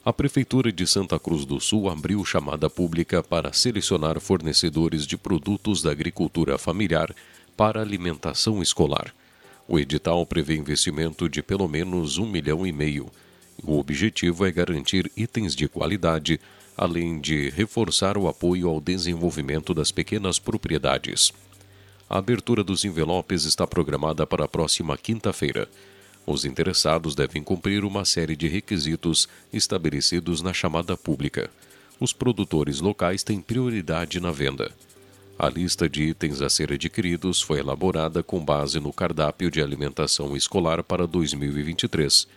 [0.04, 5.82] A Prefeitura de Santa Cruz do Sul abriu chamada pública para selecionar fornecedores de produtos
[5.82, 7.16] da agricultura familiar
[7.62, 9.14] para alimentação escolar.
[9.68, 13.06] O edital prevê investimento de pelo menos um milhão e meio.
[13.64, 16.40] O objetivo é garantir itens de qualidade,
[16.76, 21.32] além de reforçar o apoio ao desenvolvimento das pequenas propriedades.
[22.10, 25.70] A abertura dos envelopes está programada para a próxima quinta-feira.
[26.26, 31.48] Os interessados devem cumprir uma série de requisitos estabelecidos na chamada pública.
[32.00, 34.72] Os produtores locais têm prioridade na venda.
[35.44, 40.38] A lista de itens a ser adquiridos foi elaborada com base no cardápio de alimentação
[40.38, 42.28] escolar para 2023,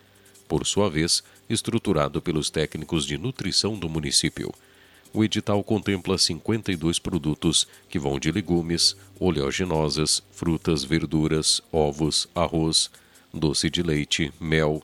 [0.47, 4.51] por sua vez, estruturado pelos técnicos de nutrição do município.
[5.13, 12.89] O edital contempla 52 produtos que vão de legumes, oleaginosas, frutas, verduras, ovos, arroz,
[13.31, 14.81] doce de leite, mel,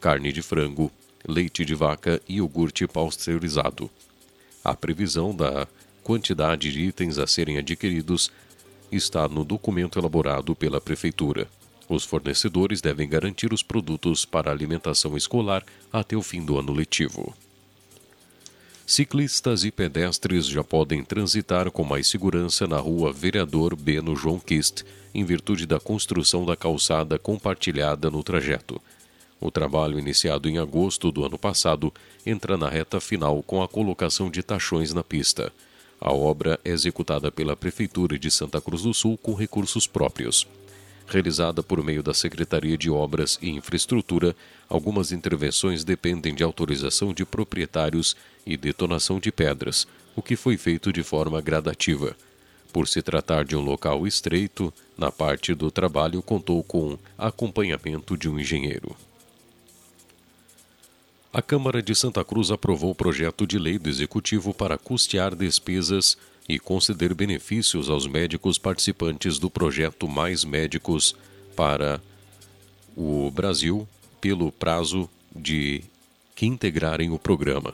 [0.00, 0.90] carne de frango,
[1.28, 3.90] leite de vaca e iogurte pasteurizado.
[4.64, 5.68] A previsão da
[6.02, 8.30] quantidade de itens a serem adquiridos
[8.90, 11.48] está no documento elaborado pela Prefeitura.
[11.88, 17.34] Os fornecedores devem garantir os produtos para alimentação escolar até o fim do ano letivo.
[18.86, 24.84] Ciclistas e pedestres já podem transitar com mais segurança na rua Vereador Beno João Kist,
[25.14, 28.80] em virtude da construção da calçada compartilhada no trajeto.
[29.40, 31.92] O trabalho, iniciado em agosto do ano passado,
[32.24, 35.52] entra na reta final com a colocação de tachões na pista.
[36.04, 40.48] A obra é executada pela Prefeitura de Santa Cruz do Sul com recursos próprios.
[41.06, 44.34] Realizada por meio da Secretaria de Obras e Infraestrutura,
[44.68, 49.86] algumas intervenções dependem de autorização de proprietários e detonação de pedras,
[50.16, 52.16] o que foi feito de forma gradativa.
[52.72, 58.28] Por se tratar de um local estreito, na parte do trabalho contou com acompanhamento de
[58.28, 58.96] um engenheiro.
[61.34, 66.18] A Câmara de Santa Cruz aprovou o projeto de lei do Executivo para custear despesas
[66.46, 71.16] e conceder benefícios aos médicos participantes do projeto Mais Médicos
[71.56, 72.02] para
[72.94, 73.88] o Brasil
[74.20, 75.82] pelo prazo de
[76.36, 77.72] que integrarem o programa.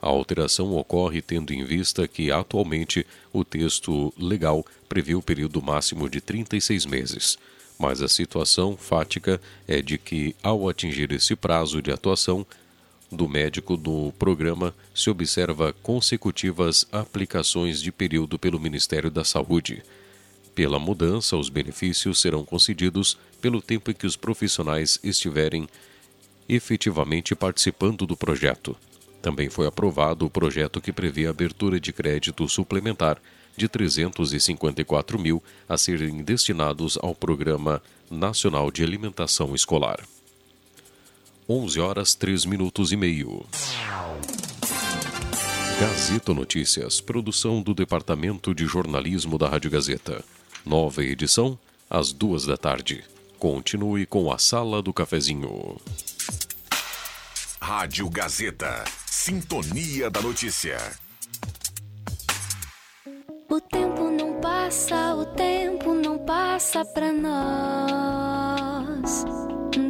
[0.00, 6.08] A alteração ocorre tendo em vista que, atualmente, o texto legal prevê o período máximo
[6.08, 7.36] de 36 meses.
[7.76, 12.46] Mas a situação fática é de que, ao atingir esse prazo de atuação,
[13.12, 19.82] do médico do programa se observa consecutivas aplicações de período pelo Ministério da Saúde.
[20.54, 25.68] Pela mudança, os benefícios serão concedidos pelo tempo em que os profissionais estiverem
[26.48, 28.76] efetivamente participando do projeto.
[29.20, 33.20] Também foi aprovado o projeto que prevê a abertura de crédito suplementar
[33.56, 40.00] de 354 mil a serem destinados ao Programa Nacional de Alimentação Escolar.
[41.48, 43.44] 11 horas 3 minutos e meio.
[45.80, 50.24] Gazeta Notícias, produção do Departamento de Jornalismo da Rádio Gazeta.
[50.64, 51.58] Nova edição,
[51.90, 53.02] às duas da tarde.
[53.38, 55.76] Continue com a Sala do Cafezinho.
[57.60, 58.84] Rádio Gazeta.
[59.06, 60.78] Sintonia da Notícia.
[63.50, 68.12] O tempo não passa, o tempo não passa pra nós.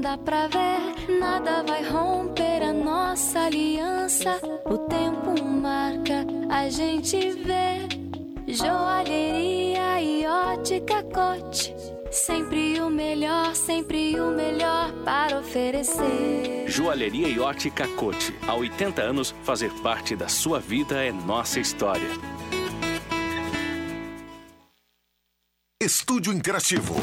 [0.00, 4.40] Dá pra ver, nada vai romper a nossa aliança.
[4.64, 7.16] O tempo marca, a gente
[7.47, 7.88] vê.
[8.49, 11.74] Joalheria e ótica cote.
[12.11, 16.64] Sempre o melhor, sempre o melhor para oferecer.
[16.66, 18.34] Joalheria e ótica Cote.
[18.47, 22.09] Há 80 anos, fazer parte da sua vida é nossa história.
[25.82, 27.03] Estúdio Interativo.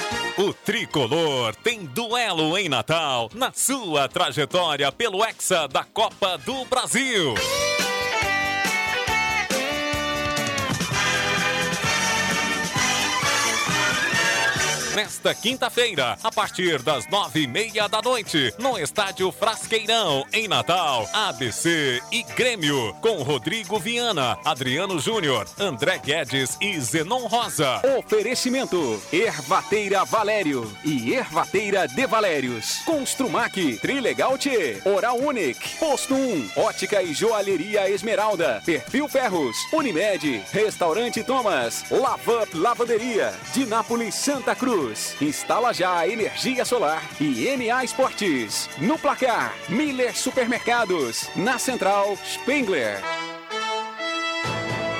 [0.41, 7.35] O tricolor tem duelo em Natal na sua trajetória pelo Hexa da Copa do Brasil.
[14.95, 21.07] Nesta quinta-feira, a partir das nove e meia da noite, no Estádio Frasqueirão, em Natal,
[21.13, 27.81] ABC e Grêmio, com Rodrigo Viana, Adriano Júnior, André Guedes e Zenon Rosa.
[27.97, 32.79] Oferecimento: Ervateira Valério e Ervateira de Valérios.
[32.79, 41.23] Construmac, Trilegal T, Oral Unique, Posto 1, Ótica e Joalheria Esmeralda, Perfil Ferros, Unimed, Restaurante
[41.23, 44.80] Thomas, Lavup Lavanderia, de Nápoles Santa Cruz.
[45.21, 48.69] Instala já a energia solar e NA Esportes.
[48.77, 51.29] No placar, Miller Supermercados.
[51.35, 53.01] Na central, Spengler.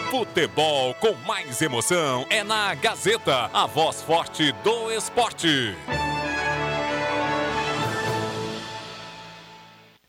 [0.10, 5.76] Futebol com mais emoção é na Gazeta, a voz forte do esporte.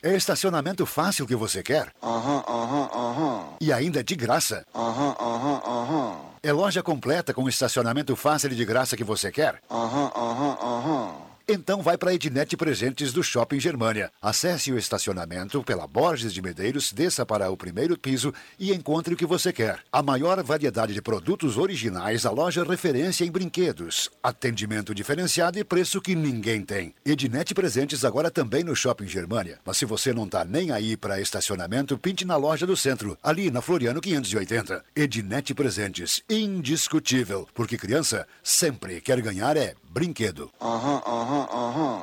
[0.04, 1.92] É estacionamento fácil que você quer?
[2.02, 3.44] Aham, aham, aham.
[3.60, 4.66] E ainda de graça?
[4.74, 6.16] Aham, aham, aham.
[6.42, 9.62] É loja completa com estacionamento fácil e de graça que você quer?
[9.70, 11.31] Aham, aham, aham.
[11.48, 14.10] Então vai para a Ednet Presentes do Shopping Germânia.
[14.20, 19.16] Acesse o estacionamento pela Borges de Medeiros, desça para o primeiro piso e encontre o
[19.16, 19.80] que você quer.
[19.90, 24.10] A maior variedade de produtos originais, a loja referência em brinquedos.
[24.22, 26.94] Atendimento diferenciado e preço que ninguém tem.
[27.04, 29.58] Ednet Presentes agora também no Shopping Germânia.
[29.64, 33.50] Mas se você não tá nem aí para estacionamento, pinte na loja do centro, ali
[33.50, 34.84] na Floriano 580.
[34.94, 40.50] Ednet Presentes, indiscutível, porque criança sempre quer ganhar é brinquedo.
[40.60, 42.02] Aham, aham, aham.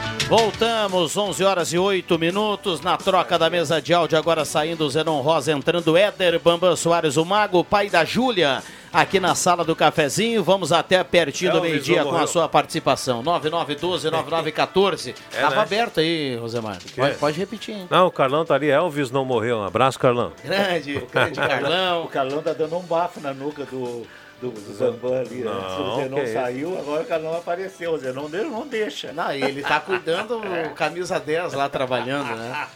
[0.31, 4.89] Voltamos, 11 horas e 8 minutos, na troca da mesa de áudio, agora saindo o
[4.89, 8.63] Zenon Rosa, entrando Éder Bambam Soares, o mago, pai da Júlia,
[8.93, 13.21] aqui na sala do cafezinho, vamos até pertinho do Elvis meio-dia com a sua participação,
[13.23, 15.61] 9912-9914, É, tava né?
[15.63, 17.87] aberto aí, Rosemar, pode, pode repetir, hein?
[17.89, 18.69] Não, o Carlão tá ali.
[18.69, 19.57] Elvis não morreu.
[19.57, 20.31] Um abraço, Carlão.
[20.41, 22.05] Grande, grande Carlão.
[22.05, 24.07] O Carlão tá dando um bafo na nuca do,
[24.41, 25.35] do, do Bambam ali.
[25.35, 25.51] né?
[25.51, 26.33] Se Não, o Zenon isso.
[26.33, 27.93] saiu, agora o Carlão apareceu.
[27.93, 29.13] O Zenon dele não deixa.
[29.13, 32.67] Não, e ele tá cuidando, o camisa 10 lá trabalhando, né?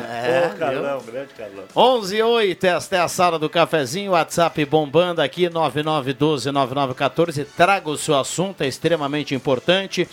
[0.00, 0.58] É, viu?
[0.58, 1.64] Carlão, grande Carlão.
[1.76, 7.46] 11 e 8, esta é a sala do cafezinho, WhatsApp bombando aqui, 9912-9914.
[7.56, 10.08] Traga o seu assunto, é extremamente importante.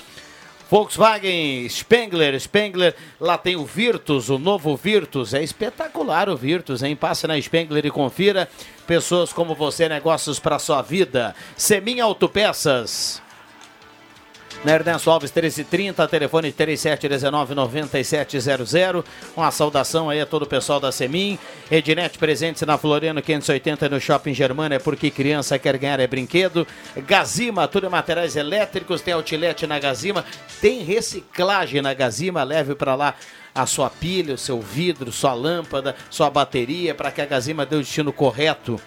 [0.70, 6.96] Volkswagen Spengler, Spengler, lá tem o Virtus, o novo Virtus, é espetacular o Virtus, hein?
[6.96, 8.48] Passe na Spengler e confira.
[8.86, 11.36] Pessoas como você, negócios para sua vida.
[11.58, 13.20] Semin Autopeças.
[14.62, 19.06] Na Ernesto Alves 1330, telefone 3719-9700.
[19.38, 21.40] Uma saudação aí a todo o pessoal da Semin.
[21.72, 26.68] Ednet presentes na Floriano 580 no Shopping Germana, porque criança quer ganhar é brinquedo.
[27.08, 30.26] Gazima, tudo em materiais elétricos, tem outlet na Gazima,
[30.60, 33.16] tem reciclagem na Gazima, leve para lá
[33.56, 37.78] a sua pilha, o seu vidro, sua lâmpada, sua bateria, para que a Gazima dê
[37.78, 38.78] o destino correto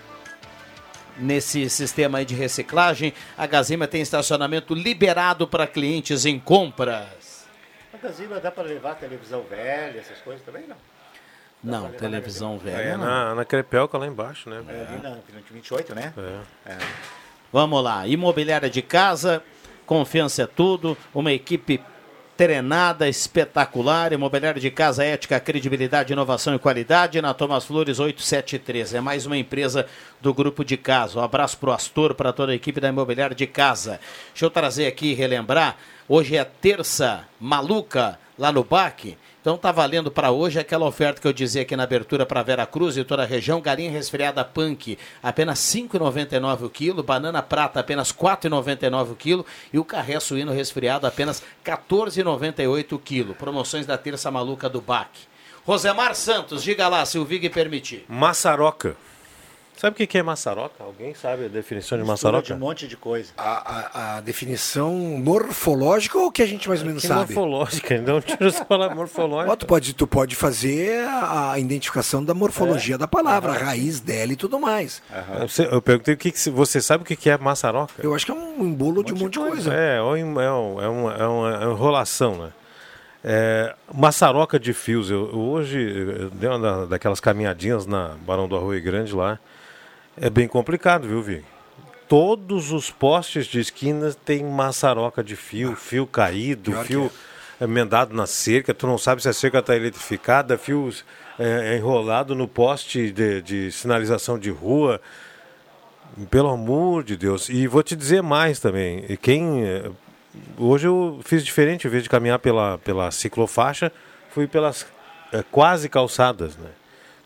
[1.17, 3.13] nesse sistema aí de reciclagem.
[3.37, 7.47] A Gazima tem estacionamento liberado para clientes em compras.
[7.93, 10.77] A Gazima dá para levar televisão velha, essas coisas também não?
[11.63, 12.83] Não, televisão velha.
[12.83, 13.05] É, não.
[13.05, 14.65] na, na Crepelca lá embaixo, né?
[14.69, 14.93] É.
[14.93, 15.17] Ali na
[15.51, 16.13] 28, né?
[16.67, 16.73] É.
[16.73, 16.79] É.
[17.53, 19.43] Vamos lá, imobiliária de casa,
[19.87, 21.81] confiança é tudo, uma equipe
[22.37, 28.95] treinada, espetacular, imobiliária de casa, ética, credibilidade, inovação e qualidade, na Thomas Flores 873.
[28.95, 29.87] É mais uma empresa
[30.21, 31.19] do grupo de casa.
[31.19, 34.01] Um abraço pro Astor, para toda a equipe da imobiliária de casa.
[34.33, 35.77] Deixa eu trazer aqui e relembrar,
[36.09, 39.17] hoje é terça maluca lá no BAC.
[39.43, 42.65] Então tá valendo para hoje aquela oferta que eu dizia aqui na abertura para Vera
[42.65, 47.81] Cruz e toda a região, galinha resfriada punk, apenas R$ 5,99 o quilo, banana prata
[47.81, 53.35] apenas R$ 4,99 o quilo e o carré suíno resfriado apenas R$ 14,98 o quilo.
[53.35, 55.09] Promoções da terça maluca do BAC.
[55.67, 58.05] Rosemar Santos, diga lá se o Vig permitir.
[58.09, 58.97] Maçaroca.
[59.83, 60.77] Sabe o que que é maçaroca?
[60.79, 62.47] Alguém sabe a definição de Mistura maçaroca?
[62.47, 63.33] de um monte de coisa.
[63.37, 63.81] A,
[64.13, 67.35] a- a definição morfológica ou que a gente mais ou menos Que sabe?
[67.35, 69.57] morfológica, então tira essa palavra morfológica.
[69.57, 74.37] Tu, pode, tu pode fazer a, identificação da morfologia da palavra, a raiz dela e
[74.37, 75.03] tudo mais.
[75.41, 77.95] Você- Eu perguntei o que, que se- você sabe o que que é maçaroca?
[78.01, 79.75] Eu acho que é um embolo de um monte de coisa.
[79.75, 82.53] É, é, um- é, um- é uma, é uma- é enrolação, né?
[83.25, 85.11] É, maçaroca de fios.
[85.11, 89.41] Eu, hoje eu dei uma da- daquelas caminhadinhas na Barão do Arroio Grande lá.
[90.17, 91.45] É bem complicado, viu, Vi?
[92.09, 97.13] Todos os postes de esquina tem maçaroca de fio, fio caído, Pior fio
[97.59, 98.75] emendado na cerca.
[98.75, 100.93] Tu não sabe se a cerca está eletrificada, fio
[101.39, 105.01] é, enrolado no poste de, de sinalização de rua.
[106.31, 107.49] Pelo amor de Deus.
[107.49, 109.17] E vou te dizer mais também.
[109.23, 109.65] Quem.
[109.65, 109.91] eh,
[110.59, 113.93] Hoje eu fiz diferente, em vez de caminhar pela, pela ciclofaixa,
[114.31, 114.87] fui pelas
[115.31, 116.71] eh, quase calçadas, né?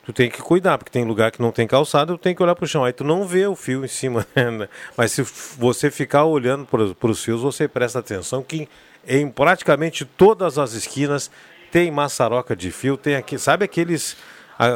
[0.07, 2.55] Tu tem que cuidar, porque tem lugar que não tem calçada, tu tem que olhar
[2.55, 2.85] pro chão.
[2.85, 4.69] Aí tu não vê o fio em cima, né?
[4.97, 5.23] Mas se
[5.59, 8.69] você ficar olhando para os fios, você presta atenção que
[9.07, 11.31] em praticamente todas as esquinas
[11.73, 14.17] tem maçaroca de fio, tem aqui, sabe aqueles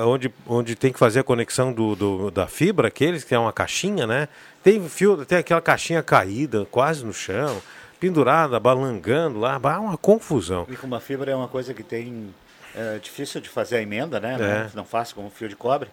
[0.06, 3.52] onde, onde tem que fazer a conexão do, do- da fibra, aqueles que é uma
[3.52, 4.28] caixinha, né?
[4.62, 7.62] Tem fio, tem aquela caixinha caída, quase no chão,
[8.00, 10.66] pendurada, balangando lá, uma confusão.
[10.68, 12.34] E com uma fibra é uma coisa que tem.
[12.74, 14.36] É difícil de fazer a emenda, né?
[14.40, 14.70] É.
[14.76, 15.88] Não fácil como fio de cobre.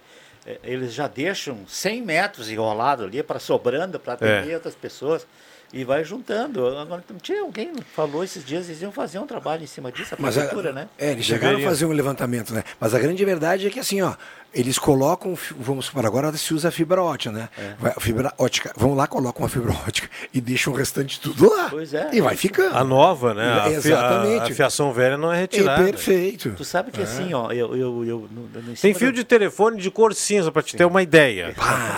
[0.46, 4.56] É, Eles já deixam 100 metros enrolado ali para sobrando para atender É.
[4.56, 5.26] outras pessoas
[5.74, 6.66] e vai juntando.
[6.78, 9.92] Agora, não tinha alguém que falou esses dias, eles iam fazer um trabalho em cima
[9.92, 10.88] disso, a prefeitura, né?
[10.98, 11.68] É, eles chegaram Deveria.
[11.68, 12.64] a fazer um levantamento, né?
[12.80, 14.14] Mas a grande verdade é que assim, ó,
[14.54, 17.50] eles colocam, vamos supor, agora se usa fibra ótica, né?
[17.58, 17.74] É.
[17.80, 21.68] Vai- fibra ótica, vão lá, colocam uma fibra ótica e deixam o restante tudo lá.
[21.70, 22.10] Pois é.
[22.14, 22.76] E vai ficando.
[22.76, 23.62] A nova, né?
[23.62, 24.52] A, Exatamente.
[24.52, 25.82] a fiação velha não é retirada.
[25.82, 26.54] É perfeito.
[26.58, 27.04] Tu sabe que É.
[27.04, 30.52] assim, ó, eu, eu, eu no, no em Tem fio de telefone de cor cinza,
[30.52, 31.54] pra te ter uma ideia.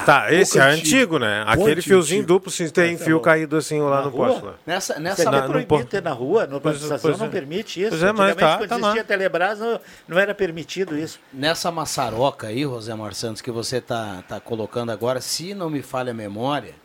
[0.06, 0.80] tá, esse é antigo.
[1.16, 1.44] antigo, né?
[1.48, 2.34] Aquele fiozinho antigo.
[2.34, 4.44] duplo, se tem Tá fio caído assim lá Na no poste.
[4.44, 4.54] Lá.
[4.66, 7.28] Nessa, Isso nessa é Na- até no proibido ter na rua, Pois- privatização pois não
[7.28, 7.30] é.
[7.30, 7.90] permite isso.
[7.92, 11.20] Pois é, mas Antigamente, tá- quando tá existia Telebrás, não, não era permitido isso.
[11.32, 16.12] Nessa maçaroca aí, Rosemar Santos, que você está tá colocando agora, se não me falha
[16.12, 16.76] a memória,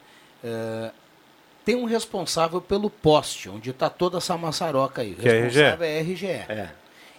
[0.42, 0.90] eh,
[1.64, 5.12] tem um responsável pelo poste, onde está toda essa maçaroca aí.
[5.12, 5.58] O Que é a RGE.
[5.60, 6.70] responsável é a RGE.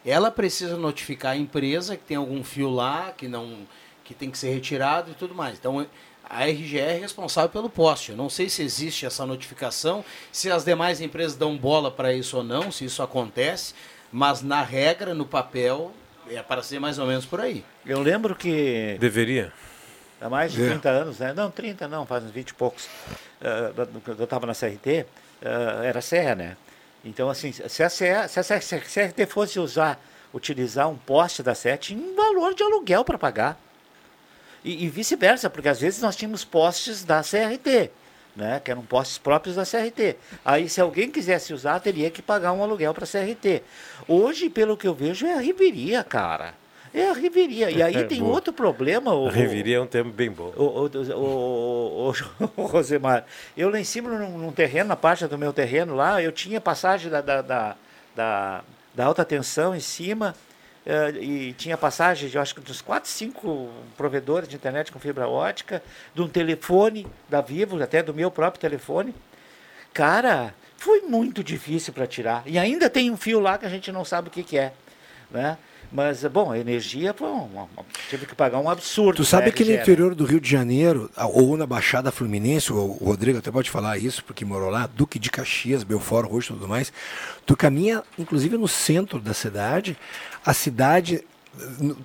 [0.05, 3.67] Ela precisa notificar a empresa que tem algum fio lá, que não
[4.03, 5.57] que tem que ser retirado e tudo mais.
[5.57, 5.83] Então,
[6.29, 8.11] a RGE é responsável pelo poste.
[8.11, 12.37] Eu não sei se existe essa notificação, se as demais empresas dão bola para isso
[12.37, 13.73] ou não, se isso acontece,
[14.11, 15.91] mas na regra, no papel,
[16.29, 17.63] é para ser mais ou menos por aí.
[17.85, 19.51] Eu lembro que Deveria.
[20.19, 20.69] há mais de É.
[20.69, 21.33] 30 anos, né?
[21.33, 22.87] Não, 30 não, faz uns 20 e poucos.
[24.03, 25.05] quando eu estava na CRT,
[25.41, 26.57] eh, era serra, né?
[27.03, 29.99] Então, assim, se a, CR, se a CRT fosse usar,
[30.33, 33.59] utilizar um poste da SET, tinha um valor de aluguel para pagar.
[34.63, 37.91] E, e vice-versa, porque às vezes nós tínhamos postes da CRT,
[38.35, 38.59] né?
[38.63, 40.17] Que eram postes próprios da CRT.
[40.43, 43.63] Aí, se alguém quisesse usar, teria que pagar um aluguel para a CRT.
[44.07, 46.53] Hoje, pelo que eu vejo, é a Riveria, cara.
[46.93, 47.69] É a Riveria.
[47.69, 48.35] E aí tem Boa.
[48.35, 49.13] outro problema.
[49.13, 50.53] O, Reviria é um termo bem bom.
[50.55, 52.13] o, o,
[52.55, 53.25] o Rosemar,
[53.57, 56.61] eu lá em cima, num, num terreno, na parte do meu terreno lá, eu tinha
[56.61, 57.75] passagem da, da, da,
[58.15, 58.63] da,
[58.93, 60.33] da alta tensão em cima,
[60.85, 65.27] eh, e tinha passagem, eu acho que dos quatro, cinco provedores de internet com fibra
[65.27, 65.81] ótica,
[66.13, 69.13] de um telefone da Vivo, até do meu próprio telefone.
[69.93, 72.43] cara, foi muito difícil para tirar.
[72.45, 74.73] E ainda tem um fio lá que a gente não sabe o que, que é.
[75.31, 75.57] Né?
[75.91, 77.69] Mas, bom, a energia, uma-
[78.09, 79.15] tive que pagar um absurdo.
[79.17, 83.05] Tu sabe que no interior do Rio de Janeiro, ou na Baixada Fluminense, o o
[83.05, 86.67] Rodrigo até pode falar isso, porque morou lá, Duque de Caxias, Belfort Roxo e tudo
[86.67, 86.91] mais,
[87.45, 89.97] tu caminha, inclusive no centro da cidade,
[90.45, 91.23] a cidade,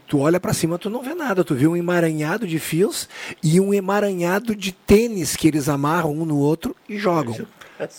[0.07, 3.09] tu olha pra cima, tu não vê nada, tu vê um emaranhado de fios
[3.43, 7.47] e um emaranhado de tênis que eles amarram um no outro e jogam.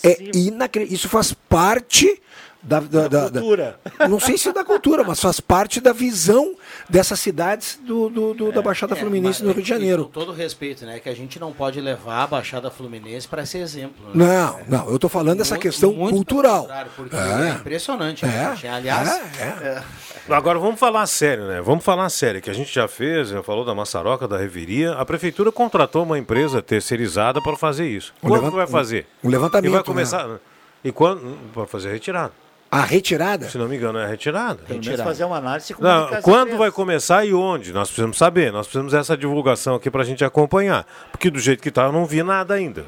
[0.03, 0.83] É inacre...
[0.83, 2.21] Isso faz parte
[2.63, 3.79] da, da- da- da- cultura.
[4.07, 6.55] não sei se da cultura, mas faz parte da visão
[6.89, 10.05] dessas cidades do, do- do- da Baixada Fluminense no Rio de É, Janeiro.
[10.05, 10.99] Com todo respeito, né?
[10.99, 14.05] Que a gente não pode levar a Baixada Fluminense para esse exemplo.
[14.13, 14.25] né?
[14.25, 16.67] Não, não, eu estou falando dessa Muito- questão muito cultural.
[16.95, 17.19] Porque É.
[17.19, 18.25] é, impressionante.
[18.25, 18.57] É, né?
[18.71, 19.09] Aliás,
[19.39, 19.81] é,
[20.29, 21.61] Agora vamos falar sério, né?
[21.61, 24.93] Vamos falar sério, que a gente já fez, já falou da maçaroca, da reviria.
[24.93, 28.13] A prefeitura contratou uma empresa terceirizada para fazer isso.
[28.21, 29.07] Um Quando levant- que vai fazer?
[29.23, 29.83] um levantamento, E vai né?
[29.85, 30.39] começar.
[30.83, 31.37] E quando.
[31.53, 32.31] Para fazer retirada.
[32.73, 33.49] A retirada?
[33.49, 34.63] Se não me engano, é a retirada.
[34.65, 37.73] Pelo menos fazer uma análise com Não, quando vai começar e onde?
[37.73, 38.49] Nós precisamos saber.
[38.49, 40.87] Nós precisamos dessa divulgação aqui para a gente acompanhar.
[41.11, 42.85] Porque do jeito que está, eu não vi nada ainda.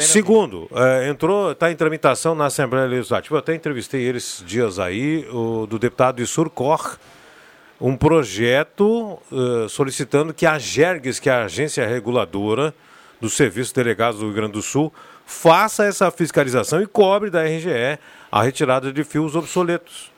[0.00, 3.36] Segundo, eh, entrou, está em tramitação na Assembleia Legislativa.
[3.36, 6.98] Eu até entrevistei eles dias aí, o, do deputado de Surcor,
[7.80, 12.74] um projeto eh, solicitando que a Gergues, que é a agência reguladora
[13.18, 14.92] dos serviços delegados do Rio Grande do Sul,
[15.24, 17.98] faça essa fiscalização e cobre da RGE
[18.32, 20.10] a retirada de fios obsoletos.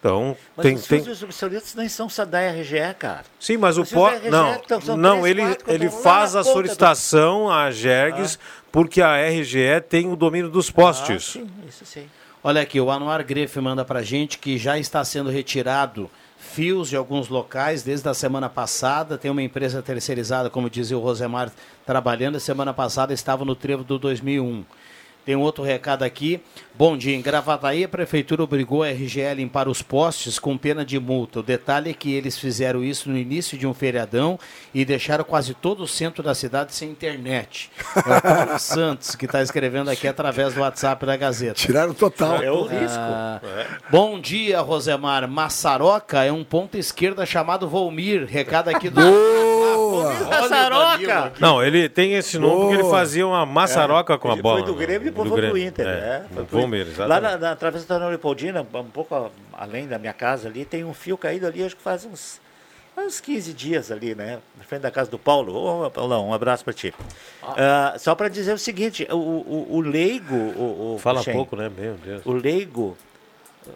[0.00, 3.22] Então, Mas tem, os tem, fios obsoletos nem são só da RGE, cara.
[3.38, 4.10] Sim, mas o Os pó.
[4.28, 4.60] Não,
[4.96, 8.36] não três, ele, quatro, ele faz a ponta do- solicitação à Gergues
[8.72, 11.38] porque a RGE tem o domínio dos postes.
[11.68, 12.08] Isso sim.
[12.42, 16.96] Olha aqui, o Anuar Grefe manda pra gente que já está sendo retirado fios de
[16.96, 19.16] alguns locais desde a semana passada.
[19.16, 21.52] Tem uma empresa terceirizada, como dizia o Rosemar,
[21.86, 22.34] trabalhando.
[22.34, 24.64] A semana passada estava no trevo do 2001.
[25.24, 26.40] Tem um outro recado aqui.
[26.74, 27.14] Bom dia.
[27.14, 31.40] Em Gravataí, a prefeitura obrigou a RGE a limpar os postes com pena de multa.
[31.40, 34.38] O detalhe é que eles fizeram isso no início de um feriadão
[34.74, 37.70] e deixaram quase todo o centro da cidade sem internet.
[37.94, 41.54] É o Paulo Santos que está escrevendo aqui através do WhatsApp da Gazeta.
[41.54, 42.42] Tiraram total.
[42.42, 42.98] É o risco.
[42.98, 43.40] Ah,
[43.90, 45.28] Bom dia, Rosemar.
[45.28, 48.26] Maçaroca é um ponta esquerda chamado Volmir.
[48.26, 49.00] Recado aqui do.
[49.62, 50.12] Boa!
[50.24, 51.32] Maçaroca!
[51.40, 52.94] Não, ele tem esse nome porque ele Boa.
[52.98, 54.58] fazia uma maçaroca com a Ele bola.
[54.58, 54.86] foi do né?
[54.86, 55.68] Grêmio e depois Do foi pro Grêmio.
[55.68, 55.86] Inter.
[55.86, 55.90] É,
[56.36, 60.64] É, Palmeiras, Lá na, na Travessa da Leopoldina, um pouco além da minha casa ali,
[60.64, 62.40] tem um fio caído ali, acho que faz uns,
[62.96, 64.38] uns 15 dias ali, né?
[64.58, 65.54] Na frente da casa do Paulo.
[65.86, 66.92] Ô, Paulão, um abraço pra ti.
[67.42, 70.34] Ah, só pra dizer o seguinte, o, o, o leigo...
[70.34, 71.70] O, o Fala pouco, né?
[71.76, 72.22] Meu Deus.
[72.24, 72.96] O leigo,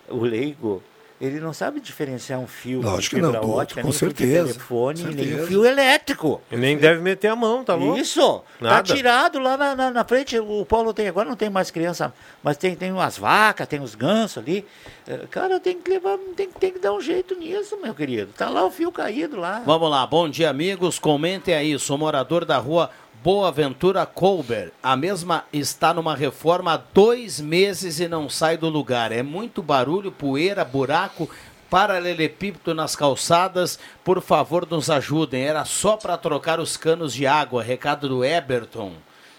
[0.08, 0.82] o leigo,
[1.20, 4.08] ele não sabe diferenciar um fio Lógico de não, fibra do ótica, com nem fio
[4.12, 5.46] de certeza, telefone, com nem um certeza.
[5.46, 6.40] fio elétrico.
[6.50, 7.98] E nem deve meter a mão, tá louco?
[7.98, 8.76] Isso, Nada.
[8.76, 10.38] tá tirado lá na, na, na frente.
[10.38, 12.12] O Paulo tem, agora não tem mais criança,
[12.42, 14.64] mas tem, tem umas vacas, tem os gansos ali.
[15.08, 18.32] Eh, Cara, tem que levar, tem, tem que dar um jeito nisso, meu querido.
[18.36, 19.62] Tá lá o fio caído lá.
[19.64, 20.98] Vamos lá, bom dia, amigos.
[20.98, 21.78] Comentem aí.
[21.78, 22.90] Sou morador da rua
[23.26, 24.70] Boa Ventura Colber.
[24.80, 29.10] A mesma está numa reforma há dois meses e não sai do lugar.
[29.10, 31.28] É muito barulho, poeira, buraco.
[31.68, 35.42] Paralelepípedo nas calçadas, por favor nos ajudem.
[35.42, 37.64] Era só para trocar os canos de água.
[37.64, 38.92] Recado do Eberton,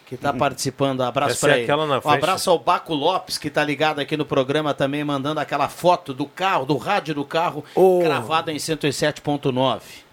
[0.06, 1.00] que está participando.
[1.00, 1.94] Abraço Essa é para ele.
[1.94, 2.18] Um frente.
[2.18, 6.26] abraço ao Baco Lopes, que está ligado aqui no programa também, mandando aquela foto do
[6.26, 7.64] carro, do rádio do carro,
[8.04, 10.07] cravado em 107.9.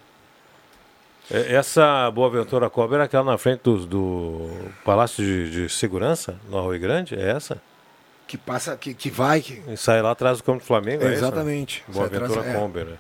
[1.31, 4.51] É, Essa Boa Ventura Cobra era aquela na frente do, do
[4.85, 7.15] Palácio de, de Segurança, no Arroio Grande?
[7.15, 7.61] É essa?
[8.27, 9.41] Que passa, que, que vai.
[9.41, 9.63] Que...
[9.69, 11.25] E sai lá atrás do campo do Flamengo, é isso?
[11.25, 11.85] Exatamente.
[11.89, 12.55] Boa Sai atrás, Ventura é.
[12.61, 12.85] Comber.
[12.87, 12.97] né?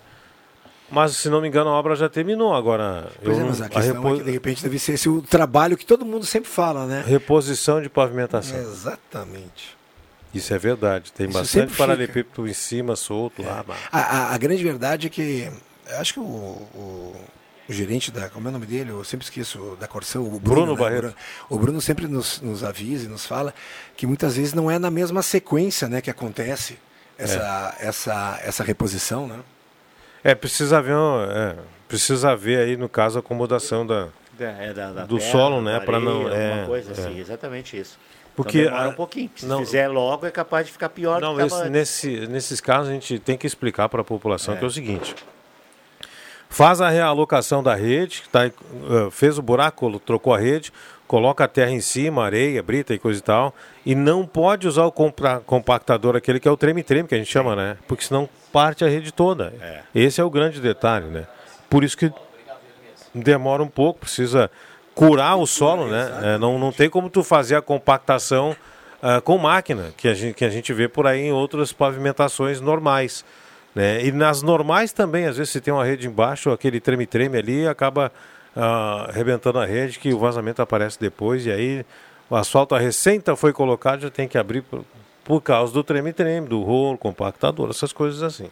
[0.91, 3.09] Mas, se não me engano, a obra já terminou agora.
[3.23, 5.23] Pois eu é, mas a questão repo- é que de repente deve ser esse o
[5.23, 7.03] trabalho que todo mundo sempre fala, né?
[7.07, 8.57] Reposição de pavimentação.
[8.59, 9.77] Exatamente.
[10.35, 11.11] Isso é verdade.
[11.13, 13.65] Tem Isso bastante paralelepípedo em cima, solto lá.
[13.67, 15.51] mas- A, a- a grande verdade é que
[15.99, 17.17] acho que o, o-
[17.69, 18.29] o gerente da.
[18.29, 18.91] Como é o nome dele?
[18.91, 20.41] Eu sempre esqueço da Corsão, o Bruno.
[20.41, 20.79] Bruno né?
[21.01, 21.17] Barreto.
[21.49, 23.55] O Bruno sempre nos, nos avisa e nos fala
[23.97, 26.79] que muitas vezes não é na mesma sequência né, que acontece
[27.19, 29.39] essa, essa, essa reposição, né?
[30.23, 30.95] É, precisa ver,
[31.31, 31.57] é,
[31.87, 34.09] precisa ver aí, no caso, a acomodação da,
[34.39, 35.81] É, da- da do terra, solo, né?
[35.81, 36.29] Para não.
[36.29, 36.93] É, coisa é.
[36.93, 37.99] assim, exatamente isso.
[38.35, 39.31] Porque então demora a- um pouquinho.
[39.37, 42.89] Se não- fizer logo, é capaz de ficar pior do Não, esse- nesse, nesses casos
[42.91, 44.57] a gente tem que explicar para a população É.
[44.57, 45.15] que é o seguinte:
[46.55, 48.53] faz a realocação da rede, tá, eh,
[49.11, 50.73] fez o buraco, trocou a rede,
[51.05, 53.53] coloca a terra em cima, areia, brita e coisa e tal,
[53.85, 54.93] e não pode usar o
[55.45, 57.77] compactador, aquele que é o treme-treme que a gente chama, né?
[57.89, 59.53] Porque senão parte a rede toda.
[59.93, 61.27] Esse é o grande detalhe, né?
[61.69, 62.13] Por isso que
[63.13, 64.49] demora um pouco, precisa
[64.95, 66.21] curar o solo, né?
[66.23, 68.55] É, não, não tem como tu fazer a compactação
[69.03, 72.61] ah, com máquina, que a, gente, que a gente vê por aí em outras pavimentações
[72.61, 73.25] normais.
[73.75, 74.05] Né?
[74.05, 78.13] E nas normais também, às vezes, se tem uma rede embaixo, aquele treme-treme ali acaba
[78.55, 81.85] ah, arrebentando a rede, que o vazamento aparece depois, e aí
[82.31, 84.85] o asfalto a recenta foi colocado, já tem que abrir por,
[85.25, 88.49] por causa do treme-treme, do rolo, compactador, essas coisas assim.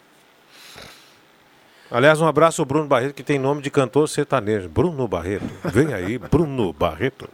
[1.90, 4.66] Aliás, um abraço ao Bruno Barreto, que tem nome de cantor sertanejo.
[4.66, 5.44] Bruno Barreto.
[5.64, 7.28] Vem aí, Bruno Barreto.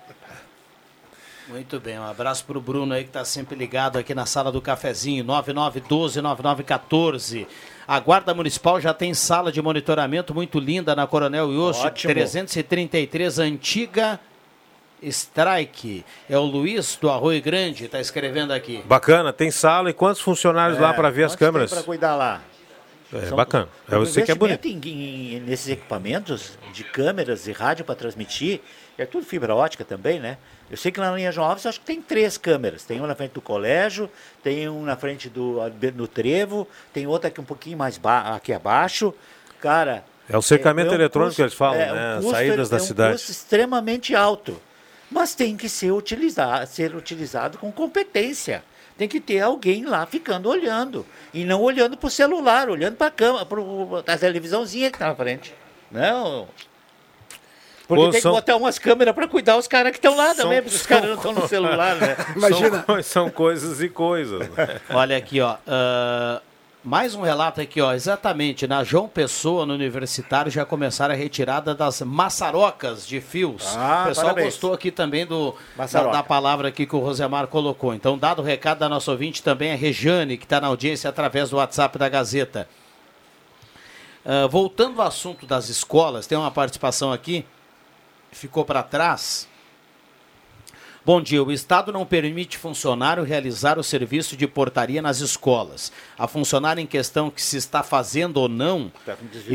[1.48, 4.52] Muito bem, um abraço para o Bruno aí que está sempre ligado aqui na sala
[4.52, 7.46] do cafezinho, 9912-9914.
[7.88, 11.50] A Guarda Municipal já tem sala de monitoramento muito linda na Coronel
[11.86, 12.12] Ótimo.
[12.12, 14.20] 333, antiga
[15.02, 16.04] Strike.
[16.28, 18.82] É o Luiz do Arroio Grande, está escrevendo aqui.
[18.84, 21.70] Bacana, tem sala e quantos funcionários lá para ver as câmeras?
[21.70, 22.42] Para cuidar lá.
[23.12, 23.68] É São- bacana.
[23.90, 24.66] É você que é bonito.
[24.66, 28.60] em- em- nesses equipamentos de câmeras e rádio para transmitir,
[28.98, 30.36] é tudo fibra ótica também, né?
[30.70, 32.84] Eu sei que lá na linha João Alves acho que tem três câmeras.
[32.84, 34.10] Tem uma na frente do colégio,
[34.42, 35.56] tem um na frente do,
[35.94, 39.14] do trevo, tem outra aqui um pouquinho mais aqui abaixo.
[39.60, 40.04] Cara.
[40.28, 42.16] É o cercamento um eletrônico custo- que eles falam, é né?
[42.16, 43.12] custo- Saídas da é um cidade.
[43.14, 44.60] custo extremamente alto.
[45.10, 48.62] Mas tem que ser utilizado, ser utilizado com competência.
[48.98, 51.06] Tem que ter alguém lá ficando olhando.
[51.32, 55.06] E não olhando para o celular, olhando para a cama, para a televisãozinha que está
[55.08, 55.54] na frente.
[55.90, 56.48] Não.
[57.86, 60.34] Porque Pô, tem são- que botar umas câmeras para cuidar os caras que estão lá
[60.34, 62.16] São- também, porque os caras não estão no celular, né?
[62.86, 64.46] São, são coisas e coisas.
[64.50, 64.80] né?
[64.90, 65.56] Olha aqui, ó.
[65.66, 66.42] ah,
[66.84, 67.92] mais um relato aqui, ó.
[67.92, 73.76] Exatamente, na João Pessoa, no Universitário, já começaram a retirada das maçarocas de fios.
[73.76, 74.54] Ah, o pessoal parabéns.
[74.54, 77.94] gostou aqui também do, da, da palavra aqui que o Rosemar colocou.
[77.94, 81.50] Então, dado o recado da nossa ouvinte também, a Rejane, que está na audiência através
[81.50, 82.68] do WhatsApp da Gazeta.
[84.24, 87.44] Ah, voltando ao assunto das escolas, tem uma participação aqui,
[88.30, 89.48] ficou para trás.
[91.08, 91.42] Bom dia.
[91.42, 95.90] O Estado não permite funcionário realizar o serviço de portaria nas escolas.
[96.18, 98.92] A funcionária em questão que se está fazendo ou não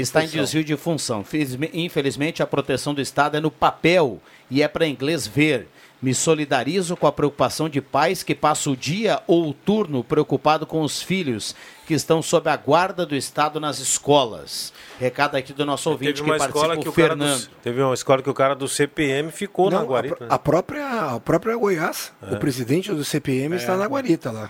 [0.01, 1.23] Está em desvio de função.
[1.23, 5.67] Felizme- Infelizmente, a proteção do Estado é no papel e é para inglês ver.
[6.01, 10.65] Me solidarizo com a preocupação de pais que passam o dia ou o turno preocupado
[10.65, 14.73] com os filhos que estão sob a guarda do Estado nas escolas.
[14.99, 17.23] Recado aqui do nosso ouvinte Teve que uma participa, escola que o o cara do,
[17.25, 17.49] Fernando.
[17.63, 20.15] teve uma escola que o cara do CPM ficou na Não, guarita.
[20.19, 20.27] a, né?
[20.29, 22.33] a própria, a própria Goiás, É.
[22.35, 24.49] o presidente do CPM está na guarita lá.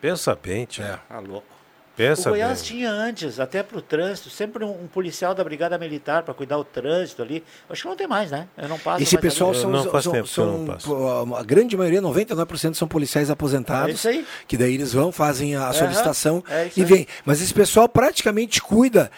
[0.00, 0.84] Pensa bem, tio.
[1.08, 1.46] Tá louco.
[1.94, 2.68] Pensa o Goiás bem.
[2.70, 6.56] tinha antes, até para o trânsito, sempre um, um policial da Brigada Militar para cuidar
[6.56, 7.44] do trânsito ali.
[7.68, 8.48] Acho que não tem mais, né?
[8.56, 9.60] Eu não passo Esse mais pessoal ali.
[9.60, 13.90] são, são, são- pô, a grande maioria, 99% são policiais aposentados.
[13.90, 14.26] É isso aí.
[14.48, 17.06] Que daí eles vão, fazem a solicitação é e vem.
[17.26, 19.10] Mas esse pessoal praticamente cuida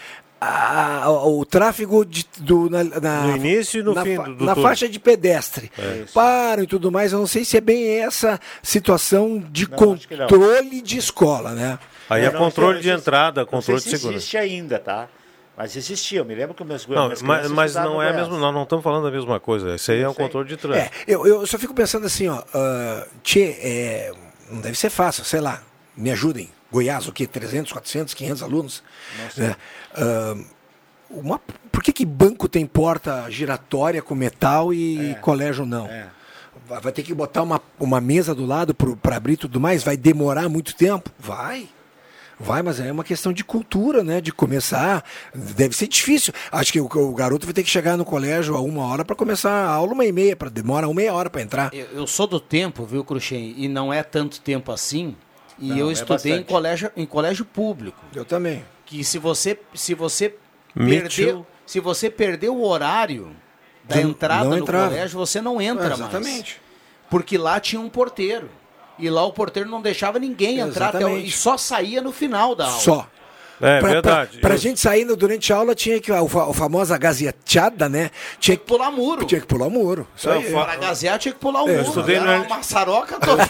[0.44, 4.34] a- a- o tráfego de- do, na, na- No início e no na fim do-
[4.36, 5.70] do Na faixa de pedestre.
[5.78, 6.04] É.
[6.12, 7.12] Param e tudo mais.
[7.12, 11.78] Eu não sei se é bem essa situação de Não, controle de escola, né?
[12.10, 14.18] Aí é não controle de entrada, não controle sei de se segurança.
[14.18, 15.08] existe ainda, tá?
[15.56, 16.18] Mas existia.
[16.18, 19.04] Eu me lembro que meus Não, mas, mas não é mesmo, nós não estamos falando
[19.04, 19.74] da mesma coisa.
[19.76, 20.90] Isso aí é um controle de É, trânsito.
[21.06, 24.12] eu, eu só fico pensando assim, ó, ah, tchê, é,
[24.50, 25.62] não deve ser fácil, sei lá,
[25.96, 26.50] me ajudem.
[26.74, 27.26] Goiás, o quê?
[27.26, 28.82] 300, 400, 500 alunos?
[29.36, 29.54] Né?
[29.94, 30.36] Ah,
[31.08, 35.88] uma- por que, que banco tem porta giratória com metal e colégio não?
[36.66, 39.84] Vai, vai ter que botar uma, uma mesa do lado para abrir tudo mais?
[39.84, 41.10] Vai demorar muito tempo?
[41.18, 41.68] Vai.
[42.40, 44.20] Vai, mas é uma questão de cultura, né?
[44.20, 45.04] De começar.
[45.32, 46.34] Deve ser difícil.
[46.50, 49.14] Acho que o, o garoto vai ter que chegar no colégio a uma hora para
[49.14, 51.72] começar a aula, uma e meia, para demora uma meia hora para entrar.
[51.72, 53.54] Eu, eu sou do tempo, viu, Cruxem?
[53.56, 55.14] E não é tanto tempo assim.
[55.58, 57.98] E Não, eu é estudei em colégio, em colégio público.
[58.14, 58.64] Eu também.
[58.84, 60.34] Que se você, se você
[60.74, 61.46] Me perdeu, too.
[61.66, 63.34] se você perdeu o horário
[63.84, 64.88] da entrada não no entrava.
[64.90, 66.00] colégio, você não entra É, mais.
[66.00, 66.60] exatamente.
[67.08, 68.50] Porque lá tinha um porteiro.
[68.98, 71.28] E lá o porteiro não deixava ninguém entrar até o, Exatamente.
[71.28, 72.80] e só saía no final da aula.
[72.80, 73.08] Só.
[73.60, 74.30] É pra, verdade.
[74.32, 76.10] Pra, pra Eu- gente sair no- durante a aula tinha que.
[76.10, 78.10] A, a famosa gazeteada, né?
[78.40, 79.24] Tinha que pular muro.
[79.24, 80.06] Tinha que pular o muro.
[80.16, 80.50] Isso aí.
[80.52, 81.86] Para gazear tinha que pular o Eu muro.
[81.88, 83.46] estudei Era no- uma maçaroca total.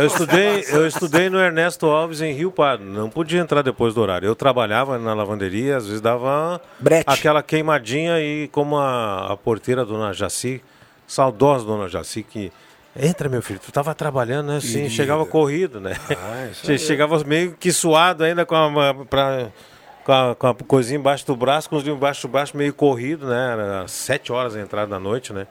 [0.00, 2.84] Eu estudei, eu estudei no Ernesto Alves em Rio Pardo.
[2.84, 4.26] Não podia entrar depois do horário.
[4.26, 7.04] Eu trabalhava na lavanderia, às vezes dava Brete.
[7.08, 10.62] aquela queimadinha e como a, a porteira dona Jaci,
[11.06, 12.52] saudosa dona Jaci, que
[12.96, 14.60] entra meu filho, tu tava trabalhando, né?
[14.60, 14.90] Sim, Querida.
[14.90, 15.96] chegava corrido, né?
[16.10, 19.48] Ah, chegava meio que suado ainda com a, pra,
[20.04, 22.74] com a, com a coisinha embaixo do braço, com os livros embaixo do braço, meio
[22.74, 23.52] corrido, né?
[23.52, 25.46] Era sete horas a entrada da noite, né?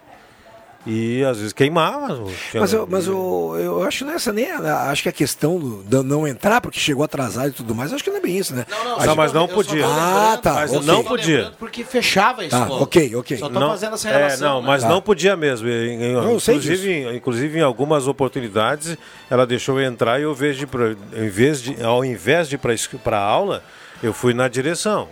[0.86, 2.24] E às vezes queimava.
[2.56, 6.28] Mas, eu, mas eu, eu acho nessa nem acho que a questão do, do não
[6.28, 8.66] entrar porque chegou atrasado e tudo mais, acho que não é bem isso, né?
[8.68, 9.86] Não, não, não mas não podia.
[9.86, 10.54] Ah, tá.
[10.54, 10.88] Mas okay.
[10.88, 11.54] não podia.
[11.60, 12.82] Porque fechava a tá, escola.
[12.82, 13.38] ok, ok.
[13.38, 14.50] Só tô não, fazendo essa é, relação.
[14.56, 14.68] não, né?
[14.68, 14.90] mas Tá.
[14.90, 15.68] não podia mesmo.
[15.70, 18.98] Em- em- Não, eu sei inclusive, em- inclusive em algumas oportunidades
[19.30, 22.60] ela deixou eu entrar e eu vejo de, em vez de, ao invés de ir
[23.04, 23.64] para a aula,
[24.02, 25.08] eu fui na direção.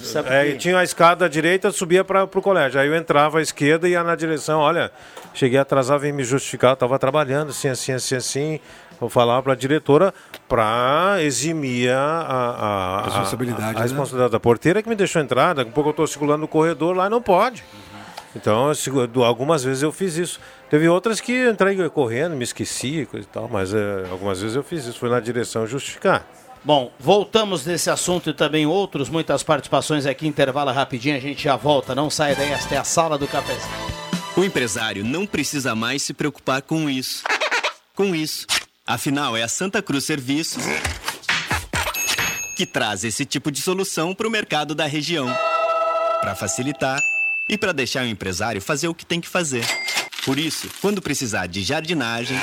[0.00, 2.78] Sabe É, tinha a escada à direita, subia para o colégio.
[2.78, 4.60] Aí eu entrava à esquerda e ia na direção.
[4.60, 4.92] Olha,
[5.32, 6.74] cheguei atrasado, vem me justificar.
[6.74, 8.60] Estava trabalhando assim, assim, assim, assim.
[9.00, 10.14] Vou falar para a diretora
[10.48, 13.80] para eximir a, a, a, Responsabilidade, a, a né?
[13.82, 15.54] responsabilidade da porteira que me deixou entrar.
[15.54, 17.64] Daqui a pouco eu estou circulando no corredor lá e não pode.
[18.36, 18.70] Então,
[19.24, 20.40] algumas vezes eu fiz isso.
[20.68, 24.84] Teve outras que entrei correndo, me esqueci e tal, mas é, algumas vezes eu fiz
[24.86, 24.98] isso.
[24.98, 26.26] Fui na direção justificar.
[26.64, 31.56] Bom, voltamos nesse assunto e também outros, muitas participações aqui, intervalo rapidinho, a gente já
[31.56, 33.94] volta, não sai daí, esta é a sala do cafezinho.
[34.34, 37.22] O empresário não precisa mais se preocupar com isso.
[37.94, 38.46] Com isso.
[38.86, 40.64] Afinal, é a Santa Cruz Serviços
[42.56, 45.26] que traz esse tipo de solução para o mercado da região.
[46.20, 47.00] Para facilitar
[47.48, 49.66] e para deixar o empresário fazer o que tem que fazer.
[50.24, 52.38] Por isso, quando precisar de jardinagem,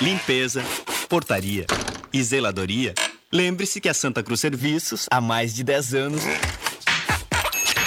[0.00, 0.64] limpeza,
[1.08, 1.66] portaria
[2.12, 2.94] e zeladoria,
[3.32, 6.22] lembre-se que a Santa Cruz Serviços, há mais de 10 anos,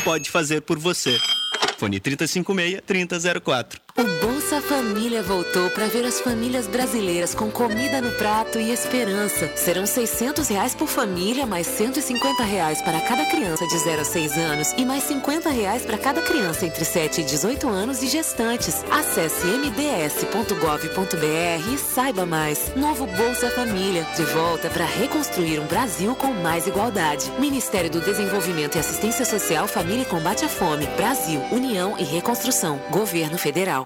[0.03, 1.17] pode fazer por você.
[1.77, 3.75] Fone 3056-3004.
[4.55, 9.51] Bolsa Família voltou para ver as famílias brasileiras com comida no prato e esperança.
[9.57, 14.37] Serão 600 reais por família, mais 150 reais para cada criança de 0 a 6
[14.37, 18.81] anos e mais 50 reais para cada criança entre 7 e 18 anos e gestantes.
[18.89, 20.53] Acesse mds.gov.br
[21.73, 22.73] e saiba mais.
[22.77, 27.29] Novo Bolsa Família, de volta para reconstruir um Brasil com mais igualdade.
[27.39, 30.87] Ministério do Desenvolvimento e Assistência Social, Família e Combate à Fome.
[30.95, 32.79] Brasil, União e Reconstrução.
[32.89, 33.85] Governo Federal.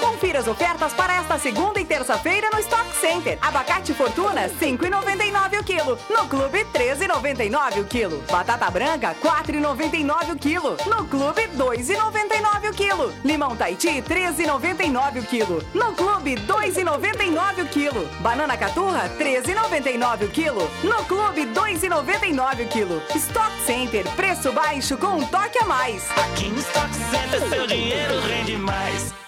[0.00, 3.38] Confira as ofertas para esta segunda e terça-feira no Stock Center.
[3.40, 5.98] Abacate Fortuna, 5,99 o quilo.
[6.10, 8.24] No Clube, 13,99 o quilo.
[8.28, 10.76] Batata branca, 4,99 o quilo.
[10.86, 13.12] No Clube, 2,99 o quilo.
[13.24, 15.62] Limão Taiti, 13,99 o quilo.
[15.72, 18.08] No Clube, 2,99 o quilo.
[18.20, 20.70] Banana Caturra, 13,99 o quilo.
[20.82, 23.02] No Clube, 2,99 o quilo.
[23.14, 26.10] Stock Center, preço baixo com um toque a mais.
[26.10, 29.27] Aqui no Stock Center, seu dinheiro rende mais.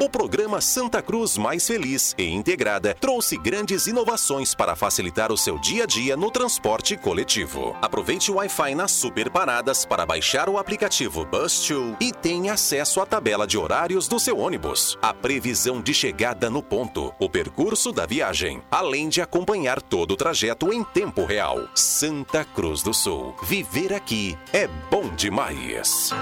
[0.00, 5.58] O programa Santa Cruz Mais Feliz e Integrada trouxe grandes inovações para facilitar o seu
[5.58, 7.76] dia a dia no transporte coletivo.
[7.82, 13.06] Aproveite o Wi-Fi nas super paradas para baixar o aplicativo Bus2 e tenha acesso à
[13.06, 18.06] tabela de horários do seu ônibus, a previsão de chegada no ponto, o percurso da
[18.06, 21.68] viagem, além de acompanhar todo o trajeto em tempo real.
[21.74, 23.34] Santa Cruz do Sul.
[23.42, 26.12] Viver aqui é bom demais.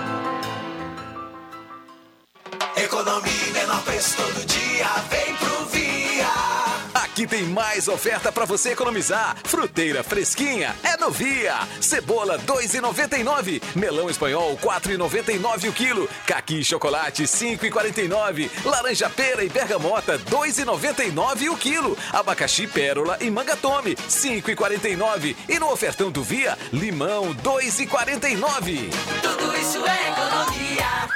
[2.86, 6.28] Economia e menor preço todo dia, vem pro Via.
[6.94, 9.36] Aqui tem mais oferta para você economizar.
[9.42, 11.66] Fruteira fresquinha é no Via.
[11.80, 13.60] Cebola 2,99.
[13.74, 16.08] Melão espanhol 4,99 o quilo.
[16.28, 18.48] Caqui chocolate 5,49.
[18.64, 21.98] Laranja pera e bergamota 2,99 o quilo.
[22.12, 25.34] Abacaxi pérola e manga tome 5,49.
[25.48, 28.90] E no ofertão do Via, limão 2,49.
[29.22, 31.15] Tudo isso é economia.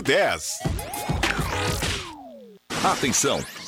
[0.03, 0.59] 710.
[2.83, 3.60] Atenção!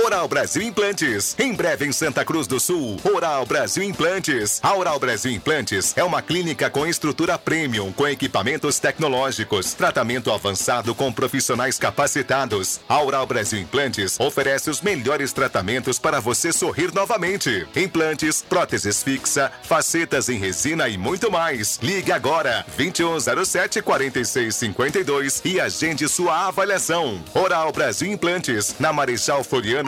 [0.00, 1.34] Oral Brasil Implantes.
[1.40, 3.00] Em breve em Santa Cruz do Sul.
[3.02, 4.60] Oral Brasil Implantes.
[4.62, 10.94] A Oral Brasil Implantes é uma clínica com estrutura premium, com equipamentos tecnológicos, tratamento avançado
[10.94, 12.78] com profissionais capacitados.
[12.88, 17.66] A Oral Brasil Implantes oferece os melhores tratamentos para você sorrir novamente.
[17.74, 21.76] Implantes, próteses fixa, facetas em resina e muito mais.
[21.82, 27.20] Ligue agora 2107 4652 e agende sua avaliação.
[27.34, 29.87] Oral Brasil Implantes, na Marechal Floriano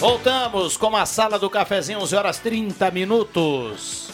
[0.00, 4.08] Voltamos com a sala do cafezinho, 11 horas 30 minutos.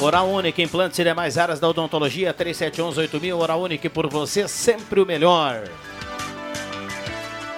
[0.00, 3.36] Oral Única, implantes e demais áreas da odontologia, 3711-8000.
[3.36, 3.60] Oral
[3.92, 5.64] por você, sempre o melhor.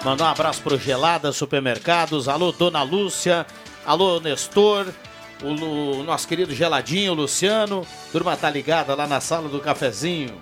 [0.03, 2.27] Mandar um abraço pro Gelada Supermercados.
[2.27, 3.45] Alô, Dona Lúcia.
[3.85, 4.87] Alô, Nestor.
[5.43, 7.85] O, Lu- nosso querido Geladinho, Luciano.
[8.11, 10.35] Turma tá ligada lá na sala do cafezinho.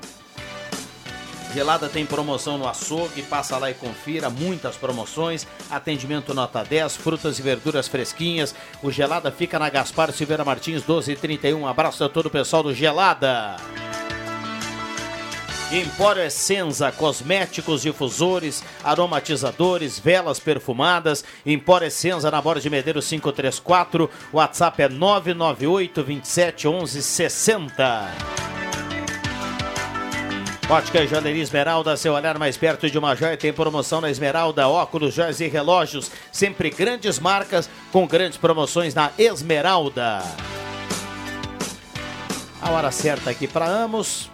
[1.57, 7.39] Gelada tem promoção no açougue, passa lá e confira, muitas promoções, atendimento nota 10, frutas
[7.39, 8.53] e verduras fresquinhas.
[8.83, 11.65] O Gelada fica na Gaspar Silveira Martins 1231.
[11.65, 13.55] Abraço a todo o pessoal do Gelada.
[15.71, 21.23] Empório Essenza, cosméticos, difusores, aromatizadores, velas perfumadas.
[21.43, 24.07] Empório Essenza na Borda de Medeiros 534.
[24.31, 28.56] WhatsApp é 998 27 11 60.
[30.70, 35.13] Ótica Joalheria Esmeralda, seu olhar mais perto de uma joia, tem promoção na Esmeralda, óculos,
[35.13, 40.22] joias e relógios, sempre grandes marcas com grandes promoções na Esmeralda.
[42.61, 44.30] A hora certa aqui para Amos,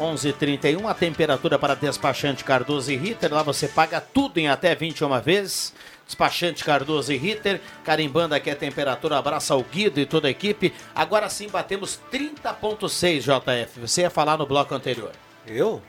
[0.00, 5.20] 11:31 a temperatura para despachante Cardoso e Ritter, lá você paga tudo em até 21
[5.20, 5.72] vezes.
[6.04, 10.74] Despachante Cardoso e Ritter, carimbando aqui a temperatura, abraça o Guido e toda a equipe.
[10.92, 13.80] Agora sim batemos 30.6 JF.
[13.80, 15.12] Você ia falar no bloco anterior.
[15.46, 15.82] Eu?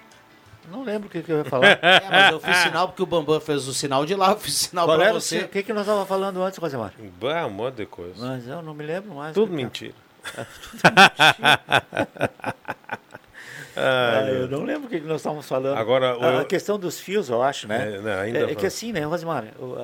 [0.71, 1.77] Não lembro o que, que eu ia falar.
[1.81, 4.53] É, mas eu fiz sinal porque o Bambam fez o sinal de lá, eu fiz
[4.55, 5.39] sinal Qual pra era você.
[5.41, 6.91] O que, que nós estávamos falando antes, Rosemar?
[7.21, 8.15] Bah, um monte de coisa.
[8.25, 9.33] Mas eu não me lembro mais.
[9.33, 9.93] Tudo mentira.
[13.77, 15.77] Ah, Ai, eu não lembro o que que nós estávamos falando.
[15.77, 17.95] Agora, a, o- a questão dos fios, eu acho, né?
[17.95, 19.43] É, não, ainda é, é que assim, né, Rosemar,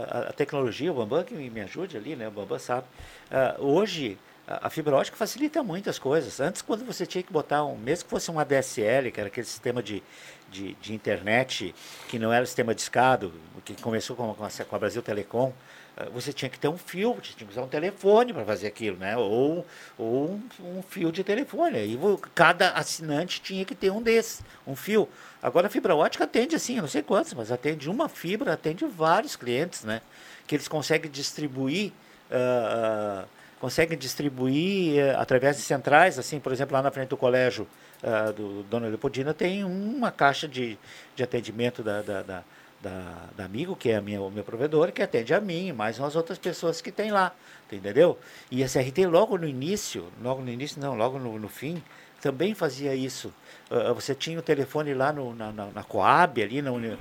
[0.09, 2.29] a, a tecnologia, o Bambam que me ajude ali, né?
[2.29, 2.85] O Bambam sabe.
[3.29, 4.17] Ah, hoje,
[4.61, 6.39] a, fibra ótica facilita muitas coisas.
[6.39, 9.45] Antes, quando você tinha que botar um, mesmo que fosse um ADSL, que era aquele
[9.47, 10.01] sistema de,
[10.49, 11.73] de, de internet,
[12.07, 13.33] que não era sistema discado,
[13.63, 15.53] que começou com, com, a, com a Brasil Telecom,
[15.97, 18.67] ah, você tinha que ter um fio, você tinha que usar um telefone para fazer
[18.67, 19.15] aquilo, né?
[19.17, 19.65] Ou,
[19.97, 20.41] ou um,
[20.77, 21.95] um fio de telefone.
[21.95, 25.07] Vo- cada assinante tinha que ter um desses, um fio.
[25.41, 28.85] Agora a fibra ótica atende assim, eu não sei quantos, mas atende uma fibra, atende
[28.85, 30.01] vários clientes, né?
[30.47, 31.91] Que eles conseguem distribuir.
[32.31, 37.15] ah, ah, conseguem distribuir eh, através de centrais, assim, por exemplo, lá na frente do
[37.15, 37.67] colégio
[38.03, 40.79] ah, do Dona Leopoldina tem uma caixa de,
[41.15, 42.43] de atendimento da, da, da,
[42.81, 45.99] da, da Amigo, que é a minha, o meu provedor, que atende a mim mais
[45.99, 47.31] umas outras pessoas que tem lá,
[47.71, 48.17] entendeu?
[48.49, 51.83] E a CRT logo no início, logo no início não, logo no, no fim,
[52.19, 53.31] também fazia isso.
[53.69, 56.97] Ah, você tinha o telefone lá no, na, na, na Coab, ali, no, no,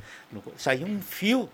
[0.59, 1.49] saía um fio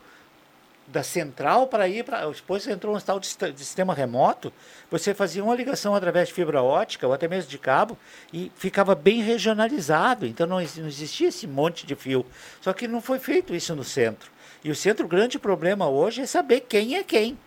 [0.86, 2.28] da central para ir para.
[2.30, 4.52] Depois entrou um tal de, de sistema remoto,
[4.90, 7.98] você fazia uma ligação através de fibra ótica ou até mesmo de cabo
[8.32, 10.26] e ficava bem regionalizado.
[10.26, 12.24] Então não, não existia esse monte de fio.
[12.60, 14.30] Só que não foi feito isso no centro.
[14.64, 17.38] E o centro, o grande problema hoje é saber quem é quem.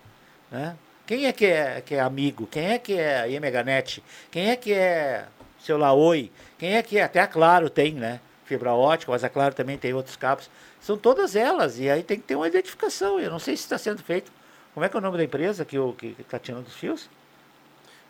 [0.51, 0.75] Né?
[1.05, 2.47] Quem é que é, que é amigo?
[2.47, 4.03] Quem é que é a Meganet?
[4.29, 5.25] Quem é que é
[5.59, 6.31] celular Oi?
[6.57, 7.03] Quem é que é?
[7.03, 8.19] Até a Claro tem, né?
[8.45, 10.49] Fibra ótica, mas a Claro também tem outros cabos.
[10.81, 11.79] São todas elas.
[11.79, 13.19] E aí tem que ter uma identificação.
[13.19, 14.31] Eu não sei se está sendo feito.
[14.73, 17.09] Como é que é o nome da empresa que está que, que tirando os fios?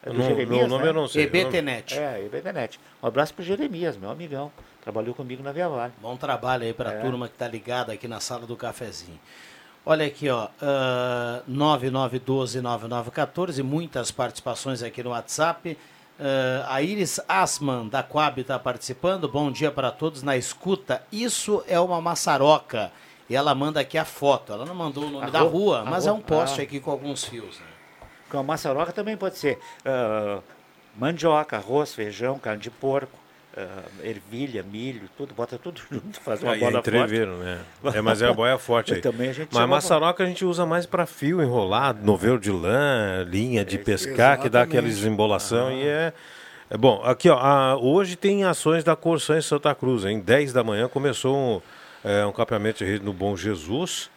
[0.01, 0.89] É do Jeremias, o nome né?
[0.89, 1.23] eu não sei.
[1.23, 1.97] EBTNet.
[1.97, 2.79] É, EBTNet.
[3.03, 4.51] Um abraço para Jeremias, meu amigão.
[4.81, 5.91] Trabalhou comigo na Via Vale.
[6.01, 7.01] Bom trabalho aí para a é.
[7.01, 9.19] turma que está ligada aqui na sala do cafezinho.
[9.85, 15.77] Olha aqui, ó, uh, 9912-9914, muitas participações aqui no WhatsApp.
[16.19, 19.29] Uh, a Iris Asman, da Coab, está participando.
[19.29, 21.01] Bom dia para todos na escuta.
[21.13, 22.91] Isso é uma maçaroca.
[23.29, 24.51] E ela manda aqui a foto.
[24.51, 26.63] Ela não mandou o nome a da rua, mas rua, é um poste ah.
[26.63, 27.57] aqui com alguns fios.
[27.57, 27.65] Né?
[28.29, 30.43] Com a maçaroca também pode ser uh,
[30.97, 33.17] mandioca, arroz, feijão, carne de porco,
[33.59, 37.45] uh, ervilha, milho, tudo, bota tudo junto, faz uma bola entreveiro, forte.
[37.45, 37.61] né?
[37.95, 39.01] É, mas é a boia forte aí.
[39.01, 43.25] também a gente mas maçaroca a gente usa mais para fio enrolado, novelo de lã,
[43.27, 44.41] linha de é, pescar, exatamente.
[44.43, 45.73] que dá aquela desembolação ah.
[45.73, 46.13] e é...
[46.71, 50.53] É bom, aqui ó, a, hoje tem ações da Corsã em Santa Cruz, em 10
[50.53, 51.61] da manhã começou um,
[52.07, 54.07] é, um campeonato de rede no Bom Jesus,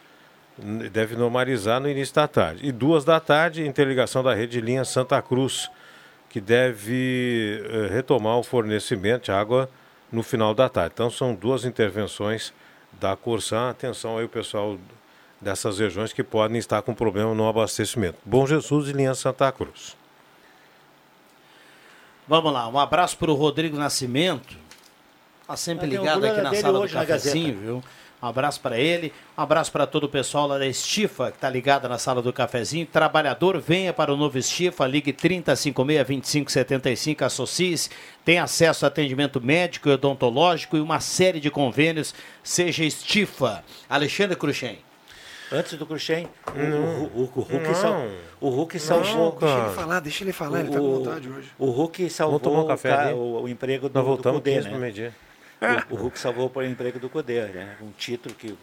[0.91, 2.63] deve normalizar no início da tarde.
[2.63, 5.67] E duas da tarde, interligação da rede linha Santa Cruz,
[6.33, 9.69] que deve eh, retomar o fornecimento de água
[10.11, 10.93] no final da tarde.
[10.95, 12.51] Então são duas intervenções
[12.93, 13.69] da Corsan.
[13.69, 14.79] Atenção aí o pessoal
[15.39, 18.17] dessas regiões que podem estar com problema no abastecimento.
[18.25, 19.95] Bom Jesus e linha Santa Cruz.
[22.27, 24.57] Vamos lá, um abraço para o Rodrigo Nascimento.
[25.41, 27.83] Está sempre ligado aqui na sala do cafezinho, viu?
[28.23, 31.49] Um abraço para ele, um abraço para todo o pessoal lá da Estifa, que está
[31.49, 32.85] ligado na sala do cafezinho.
[32.85, 37.89] Trabalhador, venha para o novo Estifa, ligue 3056-2575, associe-se,
[38.23, 42.15] tem acesso a atendimento médico e odontológico e uma série de convênios.
[42.41, 43.61] Seja Estifa.
[43.89, 44.79] Alexandre Cruxem.
[45.51, 48.07] Antes do Cruxem, o, o, o, o, Hulk, sal,
[48.39, 49.37] o Hulk salvou.
[49.37, 51.51] Deixa ele falar, deixa ele falar, ele está com vontade hoje.
[51.59, 55.11] O Hulk salvou um café, o, o, emprego do, Nós voltamos do Cudê, né?
[55.89, 57.77] O, o Hulk salvou o emprego do Cudê, né?
[57.81, 58.57] Um título que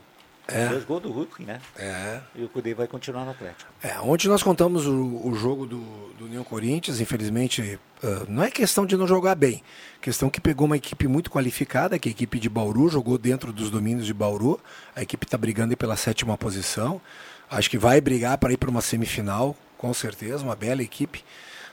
[0.52, 0.66] é.
[0.66, 1.60] Dois gols do Hulk, né?
[1.78, 2.20] É.
[2.34, 3.70] E o Cudê vai continuar no Atlético.
[3.82, 5.78] É, ontem nós contamos o, o jogo do,
[6.18, 9.62] do União Corinthians, infelizmente, uh, não é questão de não jogar bem,
[10.00, 13.52] questão que pegou uma equipe muito qualificada, que é a equipe de Bauru, jogou dentro
[13.52, 14.60] dos domínios de Bauru,
[14.94, 17.00] a equipe está brigando pela sétima posição,
[17.48, 21.24] acho que vai brigar para ir para uma semifinal, com certeza, uma bela equipe.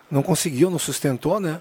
[0.10, 1.60] Não conseguiu, não sustentou, né?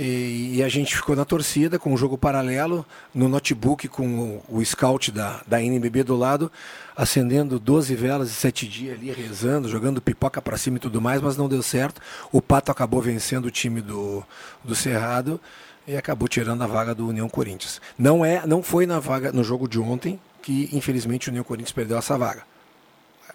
[0.00, 4.58] E, e, a gente ficou na torcida com um jogo paralelo, no notebook com o,
[4.58, 6.52] o scout da, da NBB do lado,
[6.96, 11.20] acendendo 12 velas e 7 dias ali, rezando, jogando pipoca para cima e tudo mais,
[11.20, 12.00] mas não deu certo.
[12.30, 14.22] O Pato acabou vencendo o time do,
[14.62, 15.40] do Cerrado
[15.84, 17.80] e acabou tirando a vaga do União Corinthians.
[17.98, 21.72] Não é, não foi na vaga no jogo de ontem que infelizmente o União Corinthians
[21.72, 22.44] perdeu essa vaga.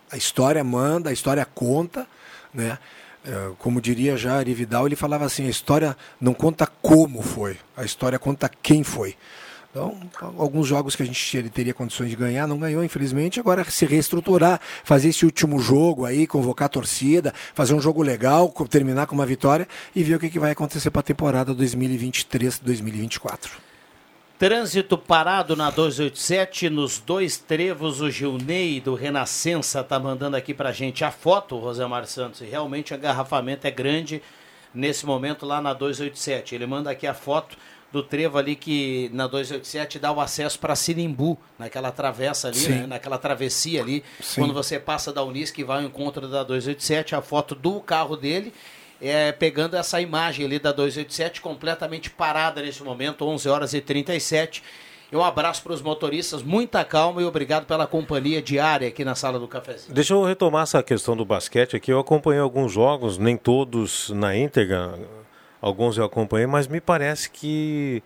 [0.10, 2.08] A história manda, a história conta,
[2.54, 2.78] né?
[3.26, 7.58] É, como diria já Ari Vidal, ele falava assim: a história não conta como foi,
[7.76, 9.16] a história conta quem foi.
[9.74, 9.98] Então,
[10.38, 13.40] alguns jogos que a gente ele teria condições de ganhar, não ganhou, infelizmente.
[13.40, 18.50] Agora, se reestruturar, fazer esse último jogo aí, convocar a torcida, fazer um jogo legal,
[18.70, 23.73] terminar com uma vitória e ver o que, que vai acontecer para a temporada 2023-2024.
[24.38, 30.72] Trânsito parado na 287, nos dois trevos, o Gilney do Renascença está mandando aqui para
[30.72, 34.22] gente a foto, Rosemar Santos, e realmente o agarrafamento é grande
[34.74, 36.56] nesse momento lá na 287.
[36.56, 37.56] Ele manda aqui a foto
[37.92, 42.88] do trevo ali que na 287 dá o acesso para Sinimbu, naquela travessa ali, né?
[42.88, 44.42] naquela travessia ali, Sim.
[44.42, 48.18] quando você passa da Unisc e vai ao encontro da 287, a foto do carro
[48.18, 48.52] dele
[49.04, 54.64] é, pegando essa imagem ali da 287 completamente parada nesse momento, 11 horas e 37.
[55.12, 59.14] E um abraço para os motoristas, muita calma e obrigado pela companhia diária aqui na
[59.14, 59.94] sala do cafezinho.
[59.94, 61.92] Deixa eu retomar essa questão do basquete aqui.
[61.92, 64.98] Eu acompanhei alguns jogos, nem todos na íntegra,
[65.62, 68.02] alguns eu acompanhei, mas me parece que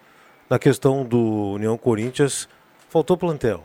[0.49, 2.49] na questão do União Corinthians
[2.89, 3.63] faltou plantel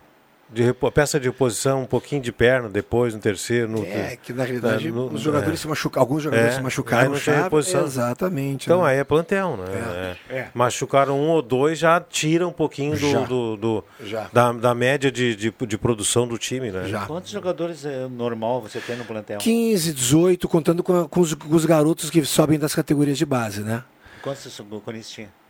[0.53, 3.69] de peça de reposição, um pouquinho de perna depois no terceiro.
[3.69, 5.63] No, é, que na realidade no, os jogadores é.
[5.63, 7.03] se machucaram, alguns jogadores é, se machucaram.
[7.05, 7.85] Aí não tinha reposição.
[7.85, 8.67] Exatamente.
[8.67, 8.91] Então né?
[8.91, 10.17] aí é plantel, né?
[10.29, 10.37] É.
[10.37, 10.49] é.
[10.55, 13.85] Machucaram um ou dois, já tira um pouquinho do, do, do
[14.33, 16.87] da, da, média de, de, de, produção do time, né?
[16.89, 17.07] Já.
[17.07, 19.39] Quantos jogadores é normal você tem no plantel?
[19.39, 23.63] 15, 18, contando com, com, os, com os garotos que sobem das categorias de base,
[23.63, 23.83] né?
[24.23, 25.42] Quantos o Corinthians tinha?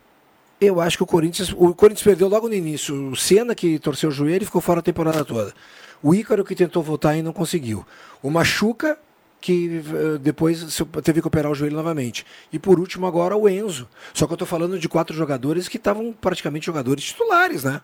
[0.63, 1.53] Eu acho que o Corinthians.
[1.57, 3.11] O Corinthians perdeu logo no início.
[3.11, 5.53] O Senna, que torceu o joelho e ficou fora a temporada toda.
[6.01, 7.85] O Ícaro, que tentou voltar e não conseguiu.
[8.21, 8.97] O Machuca,
[9.39, 12.25] que eh, depois teve que operar o joelho novamente.
[12.51, 13.87] E por último, agora o Enzo.
[14.13, 17.81] Só que eu estou falando de quatro jogadores que estavam praticamente jogadores titulares, né?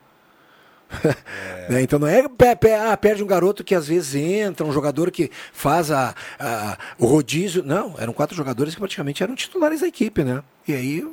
[1.69, 1.83] Né?
[1.83, 2.23] Então não é
[2.91, 7.05] ah, perde um garoto que às vezes entra, um jogador que faz a, a- o
[7.05, 7.61] rodízio.
[7.63, 10.41] Não, eram quatro jogadores que praticamente eram titulares da equipe, né?
[10.67, 11.07] E aí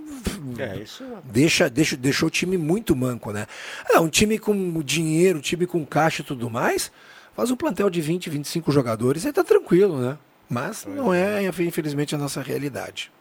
[0.59, 3.47] É, isso deixa, deixa, deixou o time muito manco, né?
[3.91, 6.91] É, um time com dinheiro, um time com caixa e tudo mais,
[7.35, 10.17] faz um plantel de 20, 25 jogadores aí tá tranquilo, né?
[10.49, 13.13] Mas não é, infelizmente, a nossa realidade.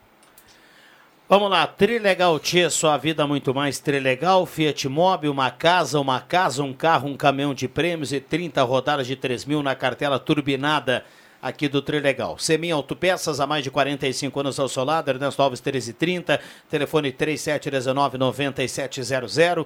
[1.27, 6.61] Vamos lá, Trilegal T, sua vida muito mais Trilegal, Fiat Mobi, uma casa, uma casa,
[6.61, 11.03] um carro, um caminhão de prêmios e 30 rodadas de 3 mil na cartela turbinada
[11.41, 12.37] aqui do Trilegal.
[12.37, 16.39] Semin Autopeças, há mais de 45 anos ao seu lado, Ernesto Alves 1330,
[16.69, 19.65] telefone 3719-9700.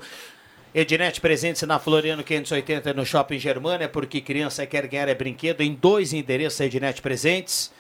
[0.74, 5.74] Ednet presente na Floriano 580 no Shopping Germania, porque criança quer ganhar é brinquedo em
[5.74, 7.78] dois endereços Ednet presentes.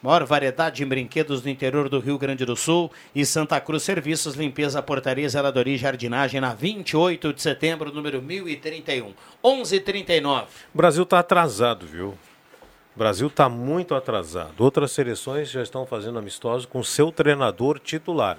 [0.00, 4.36] Maior variedade de brinquedos do interior do Rio Grande do Sul e Santa Cruz Serviços,
[4.36, 9.12] Limpeza, Portaria, Zeladoria e Jardinagem na 28 de setembro, número 1031.
[9.44, 10.46] 1139.
[10.72, 12.16] O Brasil está atrasado, viu?
[12.94, 14.60] O Brasil está muito atrasado.
[14.62, 18.38] Outras seleções já estão fazendo amistosos com seu treinador titular.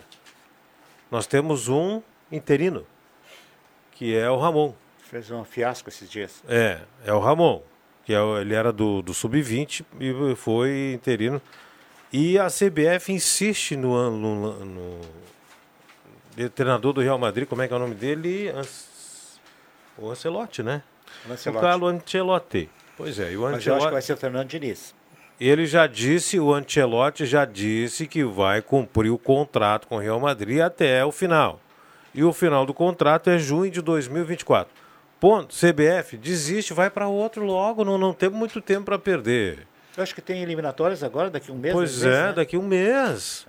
[1.11, 2.86] Nós temos um interino,
[3.91, 4.73] que é o Ramon.
[4.99, 6.41] Fez um fiasco esses dias.
[6.48, 7.61] É, é o Ramon,
[8.10, 11.40] que é, ele era do, do Sub-20 e foi interino.
[12.11, 15.02] E a CBF insiste no, no, no-
[16.36, 18.52] de- treinador do Real Madrid, como é que é o nome dele?
[19.95, 20.81] O Ancelotti, né?
[21.30, 21.49] Ancelotti.
[21.49, 22.68] O Carlo Ancelotti.
[22.98, 23.86] Pois é, e o Mas eu acho Ancelotti...
[23.86, 24.95] que vai ser o Fernando Diniz.
[25.40, 30.19] Ele já disse, o Ancelotti já disse que vai cumprir o contrato com o Real
[30.19, 31.61] Madrid até o final.
[32.15, 34.73] E o final do contrato é junho de 2024.
[35.19, 35.53] Ponto.
[35.53, 39.67] CBF, desiste, vai para outro logo, não, não temos muito tempo para perder.
[39.97, 41.73] Eu acho que tem eliminatórias agora, daqui a um mês.
[41.73, 42.33] pois é, né?
[42.33, 43.45] daqui um mês.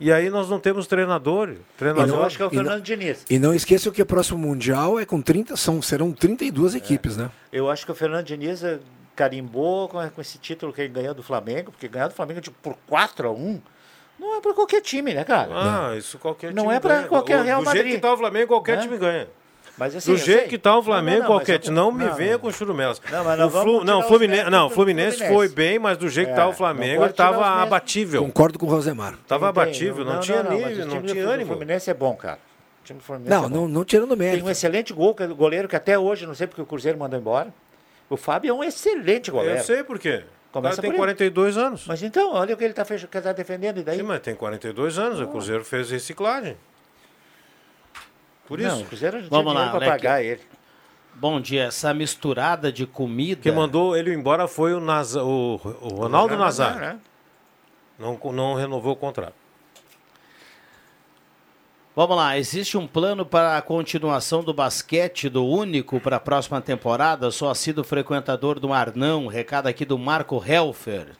[0.00, 1.54] E aí nós não temos treinador.
[1.78, 2.18] treinador.
[2.18, 3.24] Eu acho que é o E não- Fernando Diniz.
[3.30, 7.30] E não esqueçam que o próximo Mundial é com 30, são, serão 32 equipes, né?
[7.52, 8.80] Eu acho que o Fernando Diniz eh,
[9.14, 12.56] carimbou com, com esse título que ele ganhou do Flamengo, porque ganhar do Flamengo tipo,
[12.60, 13.62] por 4 a 1
[14.18, 15.50] não é para qualquer time, né, cara?
[15.52, 17.06] Ah, isso qualquer Não time é pra ganha.
[17.08, 17.82] qualquer Real Do Madrid.
[17.84, 18.82] jeito que tá o Flamengo, qualquer Né?
[18.82, 19.28] time ganha.
[19.76, 20.48] Mas assim, Do jeito sei.
[20.48, 21.70] que tá o Não, Flamengo, não, time.
[21.74, 22.38] Não me não, venha não.
[22.38, 23.02] com churumelas.
[23.10, 25.34] Não, mas O nós vamos Flu- não, Fluminense, não, Fluminense Fluminense.
[25.34, 28.22] foi bem, mas do jeito que É, tá o não Flamengo, ele tava abatível.
[28.22, 29.16] Concordo com o Rosemar.
[29.26, 31.50] Tava Não tem, abatível, não, tinha o nível, não time tinha do ânimo.
[31.50, 32.38] Fluminense é bom, cara.
[32.82, 33.54] O time do Fluminense Não, é bom.
[33.62, 34.46] não, não tirando Tem mérito.
[34.46, 37.18] um excelente gol, que o goleiro que até hoje, não sei porque o Cruzeiro mandou
[37.18, 37.52] embora.
[38.08, 39.58] O Fábio é um excelente goleiro.
[39.58, 40.22] Eu sei por quê.
[40.50, 41.14] O Começa cara tem por ele.
[41.16, 41.84] 42 anos.
[41.88, 42.84] Mas então, olha o que ele está
[43.20, 43.78] tá defendendo.
[43.78, 43.96] E daí?
[43.96, 46.56] Sim, mas tem 42 anos, o Cruzeiro fez reciclagem.
[48.46, 48.68] Por isso.
[48.68, 49.90] Não, não Vamos lá, para Leque.
[49.92, 50.40] pagar ele.
[51.14, 53.40] Bom dia, essa misturada de comida.
[53.42, 56.76] Quem mandou ele embora foi o, Naza, o, o Ronaldo Nazar.
[56.76, 56.98] né?
[57.98, 59.34] Não, não renovou o contrato.
[61.96, 66.60] Vamos lá, existe um plano para a continuação do basquete do Único para a próxima
[66.60, 67.30] temporada?
[67.30, 71.12] Sou assíduo frequentador do Arnão, recado aqui do Marco Helfer.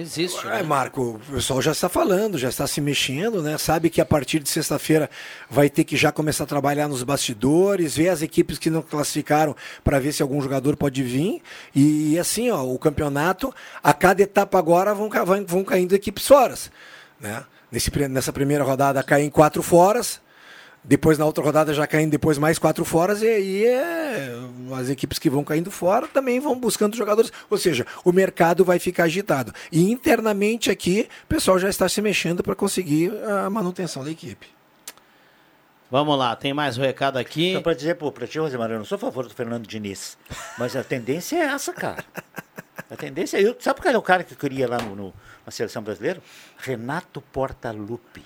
[0.00, 0.62] Existe, É, né?
[0.62, 3.58] Marco, o pessoal já está falando, já está se mexendo, né?
[3.58, 5.10] Sabe que a partir de sexta-feira
[5.48, 9.54] vai ter que já começar a trabalhar nos bastidores, ver as equipes que não classificaram
[9.84, 11.42] para ver se algum jogador pode vir.
[11.74, 16.70] E assim, ó, o campeonato, a cada etapa agora vão, vão, vão caindo equipes foras,
[17.20, 17.44] né?
[17.70, 20.20] Nesse, nessa primeira rodada caem quatro foras,
[20.82, 24.30] depois na outra rodada já caem depois mais quatro foras, e aí é,
[24.78, 27.30] as equipes que vão caindo fora também vão buscando jogadores.
[27.50, 29.52] Ou seja, o mercado vai ficar agitado.
[29.70, 33.12] E internamente aqui, o pessoal já está se mexendo para conseguir
[33.44, 34.46] a manutenção da equipe.
[35.90, 37.52] Vamos lá, tem mais um recado aqui.
[37.54, 40.16] Só para dizer pô, pra ti, Rosemar, eu não sou a favor do Fernando Diniz.
[40.56, 42.04] Mas a tendência é essa, cara.
[42.88, 43.42] A tendência é.
[43.42, 46.22] Eu, sabe qual é o cara que eu queria lá no, no- na seleção brasileira?
[46.58, 48.22] Renato Portaluppi.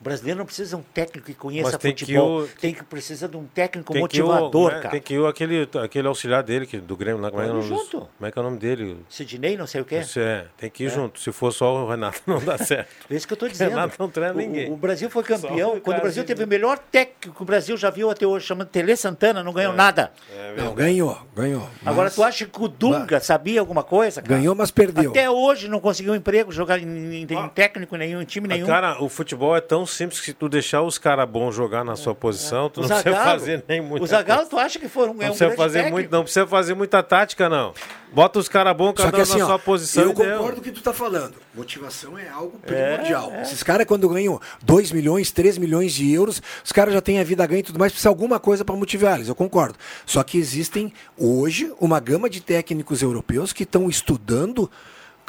[0.00, 2.40] O brasileiro não precisa de um técnico que conheça Mas tem que futebol.
[2.44, 4.88] o- Tem que precisa de um técnico Tem que o- motivador, né, cara.
[4.90, 7.54] Tem que o, aquele, aquele auxiliar dele, que, do Grêmio lá, como é, que é
[7.54, 7.98] o junto.
[8.16, 8.96] como é que é o nome dele?
[9.10, 9.98] Sidney, não sei o quê.
[9.98, 10.90] Isso é, tem que ir É.
[10.90, 11.20] junto.
[11.20, 12.88] Se for só o Renato, não dá certo.
[13.10, 13.70] É isso que eu estou dizendo.
[13.70, 14.72] Renato não treina O- ninguém.
[14.72, 15.74] O, Brasil foi campeão.
[15.76, 18.46] o Quando o Brasil teve o melhor técnico que o Brasil já viu até hoje,
[18.46, 20.12] chamado Tele Santana, não ganhou nada.
[20.56, 21.68] Não, ganhou, ganhou.
[21.84, 24.22] Agora, Mas tu acha que o Dunga sabia alguma coisa?
[24.22, 24.36] Cara?
[24.38, 25.10] Ganhou, mas perdeu.
[25.10, 28.66] Até hoje não conseguiu um emprego, jogar em, em- em técnico nenhum, em time nenhum.
[28.66, 31.96] Cara, o futebol é tão simples que se tu deixar os caras bons jogar na
[31.96, 34.02] sua posição, tu O não precisa fazer nem muito.
[34.02, 35.96] O Zagallo, tu acha que foi um, Não é um precisa fazer técnico?
[35.96, 37.72] muito, não precisa fazer muita tática, não.
[38.12, 40.60] Bota os caras bons, cada que um assim, na ó, sua posição eu concordo com
[40.60, 41.34] o que tu tá falando.
[41.54, 43.32] Motivação é algo primordial.
[43.40, 47.24] Esses caras, quando ganham 2 milhões, 3 milhões de euros, os caras já têm a
[47.24, 49.78] vida ganha e tudo mais, precisa alguma coisa para motivar eles, eu concordo.
[50.04, 54.70] Só que existem, hoje, uma gama de técnicos europeus que estão estudando.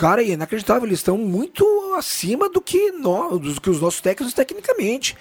[0.02, 1.64] Cara, é inacreditável, eles estão muito
[1.96, 5.16] acima do que, nós, do que os nossos técnicos tecnicamente.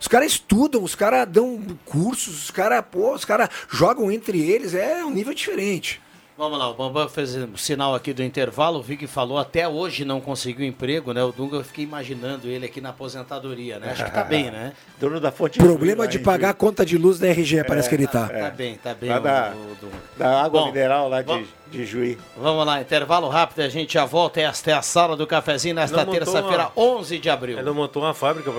[0.00, 2.82] Os caras estudam, os caras dão cursos, os caras,
[3.26, 6.00] caras jogam entre eles, é um nível diferente.
[6.36, 10.04] Vamos lá, o Bambam fez um sinal aqui do intervalo, vi que falou até hoje
[10.04, 11.22] não conseguiu emprego, né?
[11.22, 13.92] O Dunga, eu fiquei imaginando ele aqui na aposentadoria, né?
[13.92, 14.72] Acho que tá bem, né?
[14.98, 18.08] Dono da fonte Problema de pagar a conta de luz da RG, parece que ele
[18.08, 18.26] tá.
[18.26, 19.10] Tá bem, tá bem.
[19.10, 19.96] Lá o- da, o Dunga.
[20.16, 22.18] da água Bom, mineral lá de, de Juí.
[22.36, 24.40] Vamos lá, intervalo rápido, a gente já volta.
[24.40, 27.58] Esta é a sala do cafezinho nesta terça-feira, uma- 11 de abril.
[27.58, 28.50] Ele não montou uma fábrica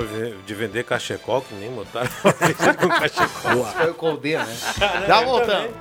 [0.48, 2.08] de vender cachecol, que nem montaram
[2.80, 3.66] com cachecol.
[3.66, 4.58] Foi o Colde, né?
[4.80, 5.72] Já Já voltamos.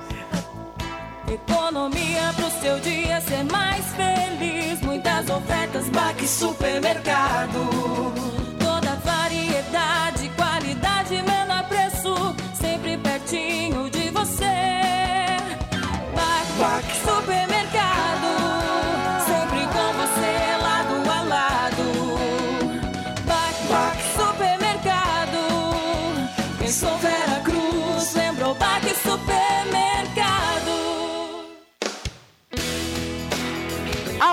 [1.31, 4.79] Economia pro seu dia ser mais feliz.
[4.81, 8.13] Muitas ofertas, Baque Supermercado.
[8.59, 12.35] Toda variedade, qualidade, menor preço.
[12.53, 14.45] Sempre pertinho de você.
[16.59, 16.94] Baque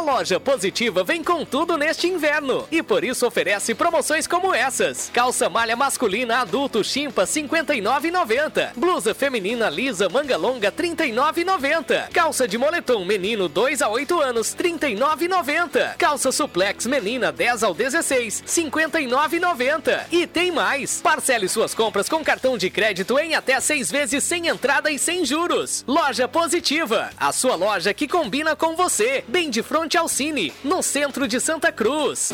[0.03, 2.67] loja Positiva vem com tudo neste inverno.
[2.71, 9.71] E por isso oferece promoções como essas: calça malha masculina adulto chimpa 59,90, blusa feminina
[9.71, 16.87] lisa manga longa 39,90, calça de moletom menino 2 a 8 anos 39,90, calça suplex
[16.87, 21.01] menina 10 ao 16 59,90 e tem mais.
[21.01, 25.25] Parcele suas compras com cartão de crédito em até seis vezes sem entrada e sem
[25.25, 25.85] juros.
[25.87, 30.83] Loja Positiva, a sua loja que combina com você, bem de frente ao Cine, no
[30.83, 32.31] centro de Santa Cruz.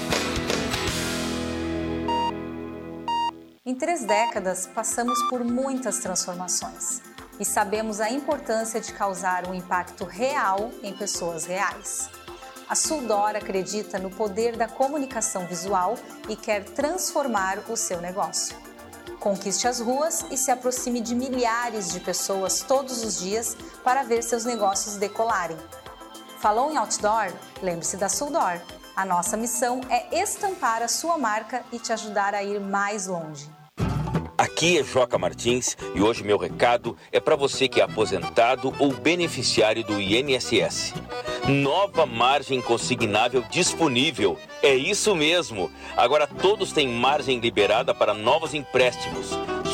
[3.64, 7.02] Em três décadas, passamos por muitas transformações
[7.38, 12.08] e sabemos a importância de causar um impacto real em pessoas reais.
[12.68, 15.96] A Suldor acredita no poder da comunicação visual
[16.28, 18.56] e quer transformar o seu negócio.
[19.20, 24.22] Conquiste as ruas e se aproxime de milhares de pessoas todos os dias para ver
[24.22, 25.56] seus negócios decolarem.
[26.40, 27.32] Falou em outdoor?
[27.60, 28.60] Lembre-se da Suldor.
[28.94, 33.50] A nossa missão é estampar a sua marca e te ajudar a ir mais longe.
[34.36, 38.92] Aqui é Joca Martins e hoje meu recado é para você que é aposentado ou
[38.92, 40.94] beneficiário do INSS.
[41.48, 44.38] Nova margem consignável disponível.
[44.62, 45.72] É isso mesmo.
[45.96, 49.30] Agora todos têm margem liberada para novos empréstimos.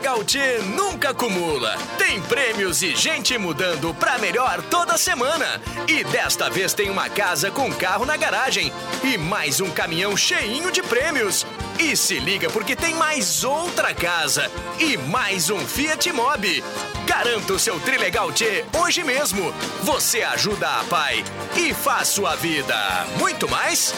[0.00, 0.38] Trilegal T
[0.74, 1.76] nunca acumula.
[1.96, 5.60] Tem prêmios e gente mudando pra melhor toda semana.
[5.86, 8.72] E desta vez tem uma casa com carro na garagem
[9.04, 11.46] e mais um caminhão cheinho de prêmios.
[11.78, 16.64] E se liga porque tem mais outra casa e mais um Fiat Mobi.
[17.06, 19.54] Garanta o seu Trilegal T hoje mesmo.
[19.82, 21.24] Você ajuda a pai
[21.56, 23.94] e faz sua vida muito mais.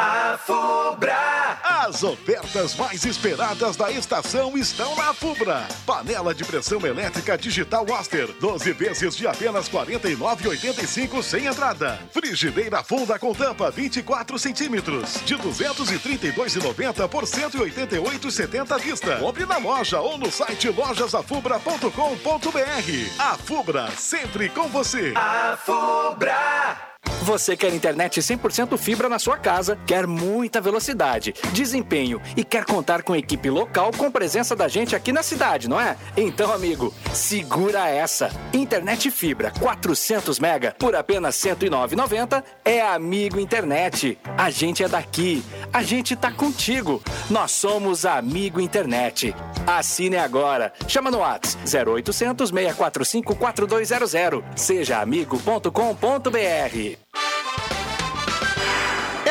[0.00, 1.58] A Fubra.
[1.64, 5.66] As ofertas mais esperadas da estação estão na Fubra.
[5.84, 11.98] Panela de pressão elétrica digital Oster, 12 vezes de apenas R$ 49,85 sem entrada.
[12.12, 19.16] Frigideira funda com tampa 24 centímetros, de R$ 232,90 por R$ 188,70 à vista.
[19.16, 23.18] Compre na loja ou no site lojasafubra.com.br.
[23.18, 25.12] A Fubra, sempre com você.
[25.16, 26.97] A Fubra.
[27.22, 33.02] Você quer internet 100% fibra na sua casa, quer muita velocidade, desempenho e quer contar
[33.02, 35.96] com equipe local com presença da gente aqui na cidade, não é?
[36.16, 38.30] Então, amigo, segura essa.
[38.52, 44.18] Internet fibra 400 mega por apenas 109,90 é Amigo Internet.
[44.36, 45.42] A gente é daqui,
[45.72, 47.02] a gente tá contigo.
[47.30, 49.34] Nós somos Amigo Internet.
[49.66, 50.72] Assine agora.
[50.86, 54.42] Chama no WhatsApp 0800 645 4200.
[54.56, 55.68] Seja amigo.com.br.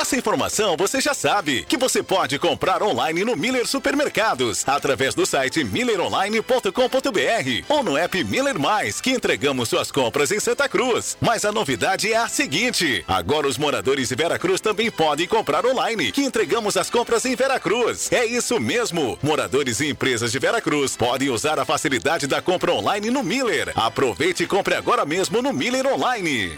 [0.07, 5.25] Essa informação você já sabe, que você pode comprar online no Miller Supermercados, através do
[5.25, 11.17] site milleronline.com.br ou no app Miller Mais, que entregamos suas compras em Santa Cruz.
[11.19, 16.13] Mas a novidade é a seguinte: agora os moradores de Veracruz também podem comprar online,
[16.13, 18.09] que entregamos as compras em Veracruz.
[18.09, 19.19] É isso mesmo!
[19.21, 23.73] Moradores e empresas de Veracruz podem usar a facilidade da compra online no Miller.
[23.75, 26.57] Aproveite e compre agora mesmo no Miller Online.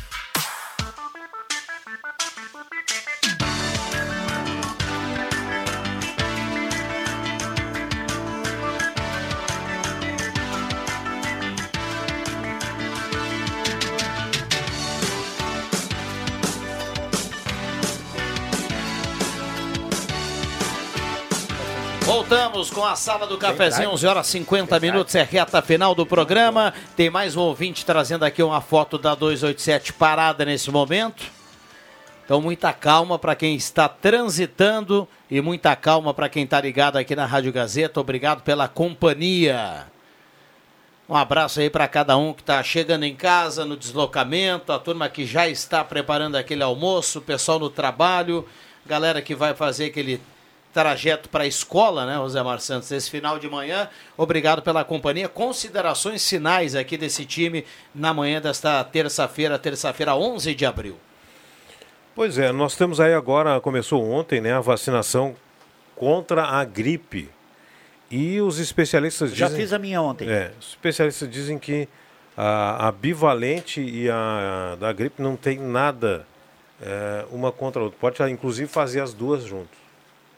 [22.31, 26.73] Voltamos com a sala do cafezinho, 11 horas 50 minutos, é reta final do programa.
[26.95, 31.25] Tem mais um ouvinte trazendo aqui uma foto da 287 parada nesse momento.
[32.23, 37.17] Então, muita calma para quem está transitando e muita calma para quem está ligado aqui
[37.17, 37.99] na Rádio Gazeta.
[37.99, 39.87] Obrigado pela companhia.
[41.09, 45.09] Um abraço aí para cada um que está chegando em casa, no deslocamento, a turma
[45.09, 48.47] que já está preparando aquele almoço, o pessoal no trabalho,
[48.85, 50.21] galera que vai fazer aquele
[50.73, 53.89] trajeto para a escola, né, José Mar Santos, esse final de manhã.
[54.17, 55.27] Obrigado pela companhia.
[55.27, 60.97] Considerações finais aqui desse time na manhã desta terça-feira, terça-feira, 11 de abril.
[62.15, 65.35] Pois é, nós temos aí agora, começou ontem, né, a vacinação
[65.95, 67.29] contra a gripe.
[68.09, 69.61] E os especialistas Já dizem...
[69.61, 70.29] fiz a minha ontem.
[70.29, 71.87] É, os especialistas dizem que
[72.35, 76.25] a, a bivalente e a, da gripe não tem nada
[76.81, 77.97] é, uma contra a outra.
[77.99, 79.80] Pode, inclusive, fazer as duas juntos.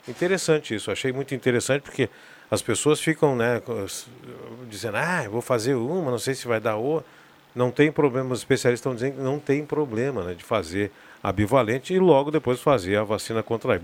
[0.08, 2.10] Interessante isso, achei muito interessante porque
[2.52, 3.62] as pessoas ficam, né,
[4.70, 7.06] dizendo, ah, vou fazer uma, não sei se vai dar outra.
[7.56, 11.32] Não tem problema, os especialistas estão dizendo que não tem problema né, de fazer a
[11.32, 13.80] bivalente e logo depois fazer a vacina contra a,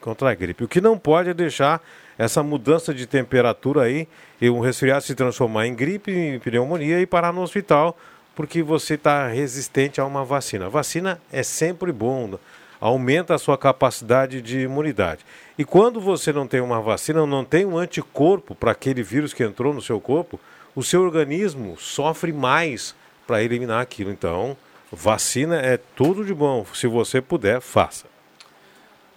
[0.00, 0.62] contra a gripe.
[0.62, 1.82] O que não pode é deixar
[2.18, 4.06] essa mudança de temperatura aí
[4.40, 7.96] e um resfriado se transformar em gripe, em pneumonia e parar no hospital
[8.34, 10.66] porque você está resistente a uma vacina.
[10.66, 12.38] A vacina é sempre bom,
[12.84, 15.24] aumenta a sua capacidade de imunidade.
[15.56, 19.42] E quando você não tem uma vacina, não tem um anticorpo para aquele vírus que
[19.42, 20.38] entrou no seu corpo,
[20.76, 22.94] o seu organismo sofre mais
[23.26, 24.10] para eliminar aquilo.
[24.10, 24.54] Então,
[24.92, 26.66] vacina é tudo de bom.
[26.74, 28.04] Se você puder, faça.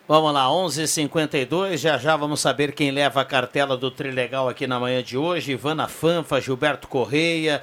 [0.07, 4.47] Vamos lá, 11:52 h 52 já já vamos saber quem leva a cartela do Trilegal
[4.47, 5.51] aqui na manhã de hoje.
[5.51, 7.61] Ivana Fanfa, Gilberto Correia,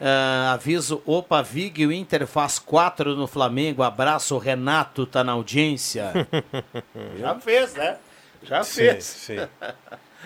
[0.00, 3.82] Uh, aviso, opa, Vig, o Inter faz 4 no Flamengo.
[3.82, 6.12] Abraço, Renato, tá na audiência.
[7.18, 7.96] Já fez, né?
[8.42, 9.04] Já Sim, fez.
[9.04, 9.36] sim.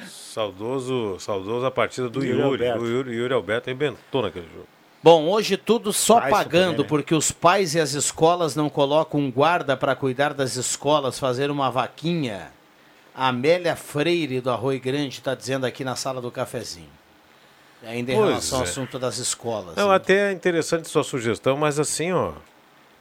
[0.07, 2.67] saudoso, saudoso a partida do Yuri Yuri.
[2.69, 2.83] Alberto.
[2.83, 4.67] O Yuri, Yuri Alberto arrebentou naquele jogo.
[5.03, 6.89] Bom, hoje tudo só pagando, também, né?
[6.89, 11.51] porque os pais e as escolas não colocam um guarda para cuidar das escolas, fazer
[11.51, 12.53] uma vaquinha.
[13.15, 17.00] A Amélia Freire do Arroio Grande está dizendo aqui na sala do cafezinho.
[17.83, 18.69] Ainda em Pois relação ao é.
[18.69, 19.77] assunto das escolas.
[19.77, 22.33] Não, até é interessante sua sugestão, mas assim, ó,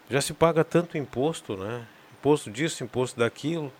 [0.09, 1.85] já se paga tanto imposto, né?
[2.19, 3.71] Imposto disso, imposto daquilo,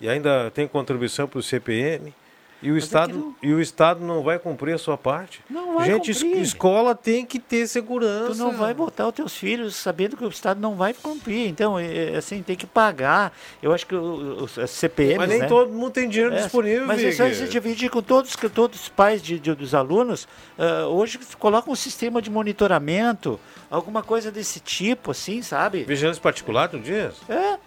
[0.00, 2.14] e ainda tem contribuição para o CPM.
[2.62, 5.40] E o, Estado, e o Estado não vai cumprir a sua parte.
[5.48, 6.40] Não vai Gente, cumprir.
[6.40, 8.32] escola tem que ter segurança.
[8.32, 11.48] Tu não vai botar os teus filhos sabendo que o Estado não vai cumprir.
[11.48, 13.32] Então, é, é, assim, tem que pagar.
[13.62, 15.46] Eu acho que os CPMs, Mas nem né?
[15.46, 18.80] todo mundo tem dinheiro É, disponível, Mas isso aí se dividir com todos, com todos
[18.80, 20.26] os pais de, de- dos alunos.
[20.58, 23.38] ah, hoje coloca um sistema de monitoramento,
[23.70, 25.84] alguma coisa desse tipo, assim, sabe?
[25.84, 27.12] Vigilância particular, tu diz?
[27.28, 27.58] É.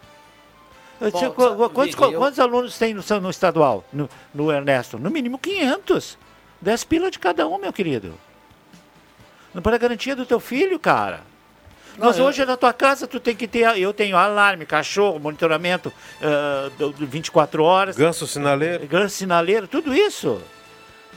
[1.00, 1.20] Bom,
[1.70, 4.98] quantos, eu- quantos alunos tem no, no estadual, no, no Ernesto?
[5.00, 6.18] No mínimo 500.
[6.62, 8.14] 10 pila de cada um, meu querido.
[9.54, 11.22] Não para a garantia do teu filho, cara.
[11.98, 13.78] Não, Mas eu- hoje na tua casa tu tem que ter.
[13.78, 15.92] Eu tenho alarme, cachorro, monitoramento
[16.78, 17.96] do 24 horas.
[17.96, 18.86] Ganso sinaleiro.
[18.88, 20.42] Ganso sinaleiro, tudo isso.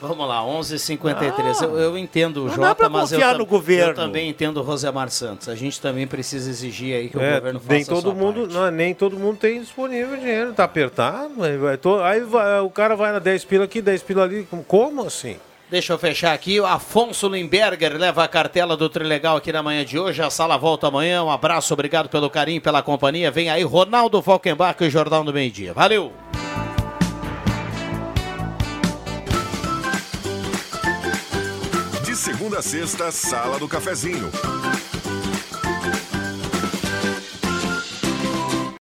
[0.02, 1.62] Vamos lá, 11h53.
[1.62, 3.90] eu, eu entendo o Não Jota, dá pra mas eu, confiar no governo.
[3.92, 5.48] eu também entendo o Rosemar Santos.
[5.48, 8.70] A gente também precisa exigir aí que o É, governo faça nem todo mundo, não,
[8.70, 12.96] nem todo mundo tem disponível dinheiro, tá apertado, aí, vai, to- aí vai- o cara
[12.96, 15.36] vai na 10 pila aqui, 10 pila ali, como- assim?
[15.70, 16.60] Deixa eu fechar aqui.
[16.60, 20.20] O Afonso Limberger leva a cartela do Trilegal aqui na manhã de hoje.
[20.20, 21.22] A sala volta amanhã.
[21.24, 23.30] Um abraço, obrigado pelo carinho, pela companhia.
[23.30, 25.72] Vem aí Ronaldo Falkenbach e Jordão do Meio Dia.
[25.72, 26.12] Valeu!
[32.12, 34.30] De segunda a sexta, Sala do Cafezinho.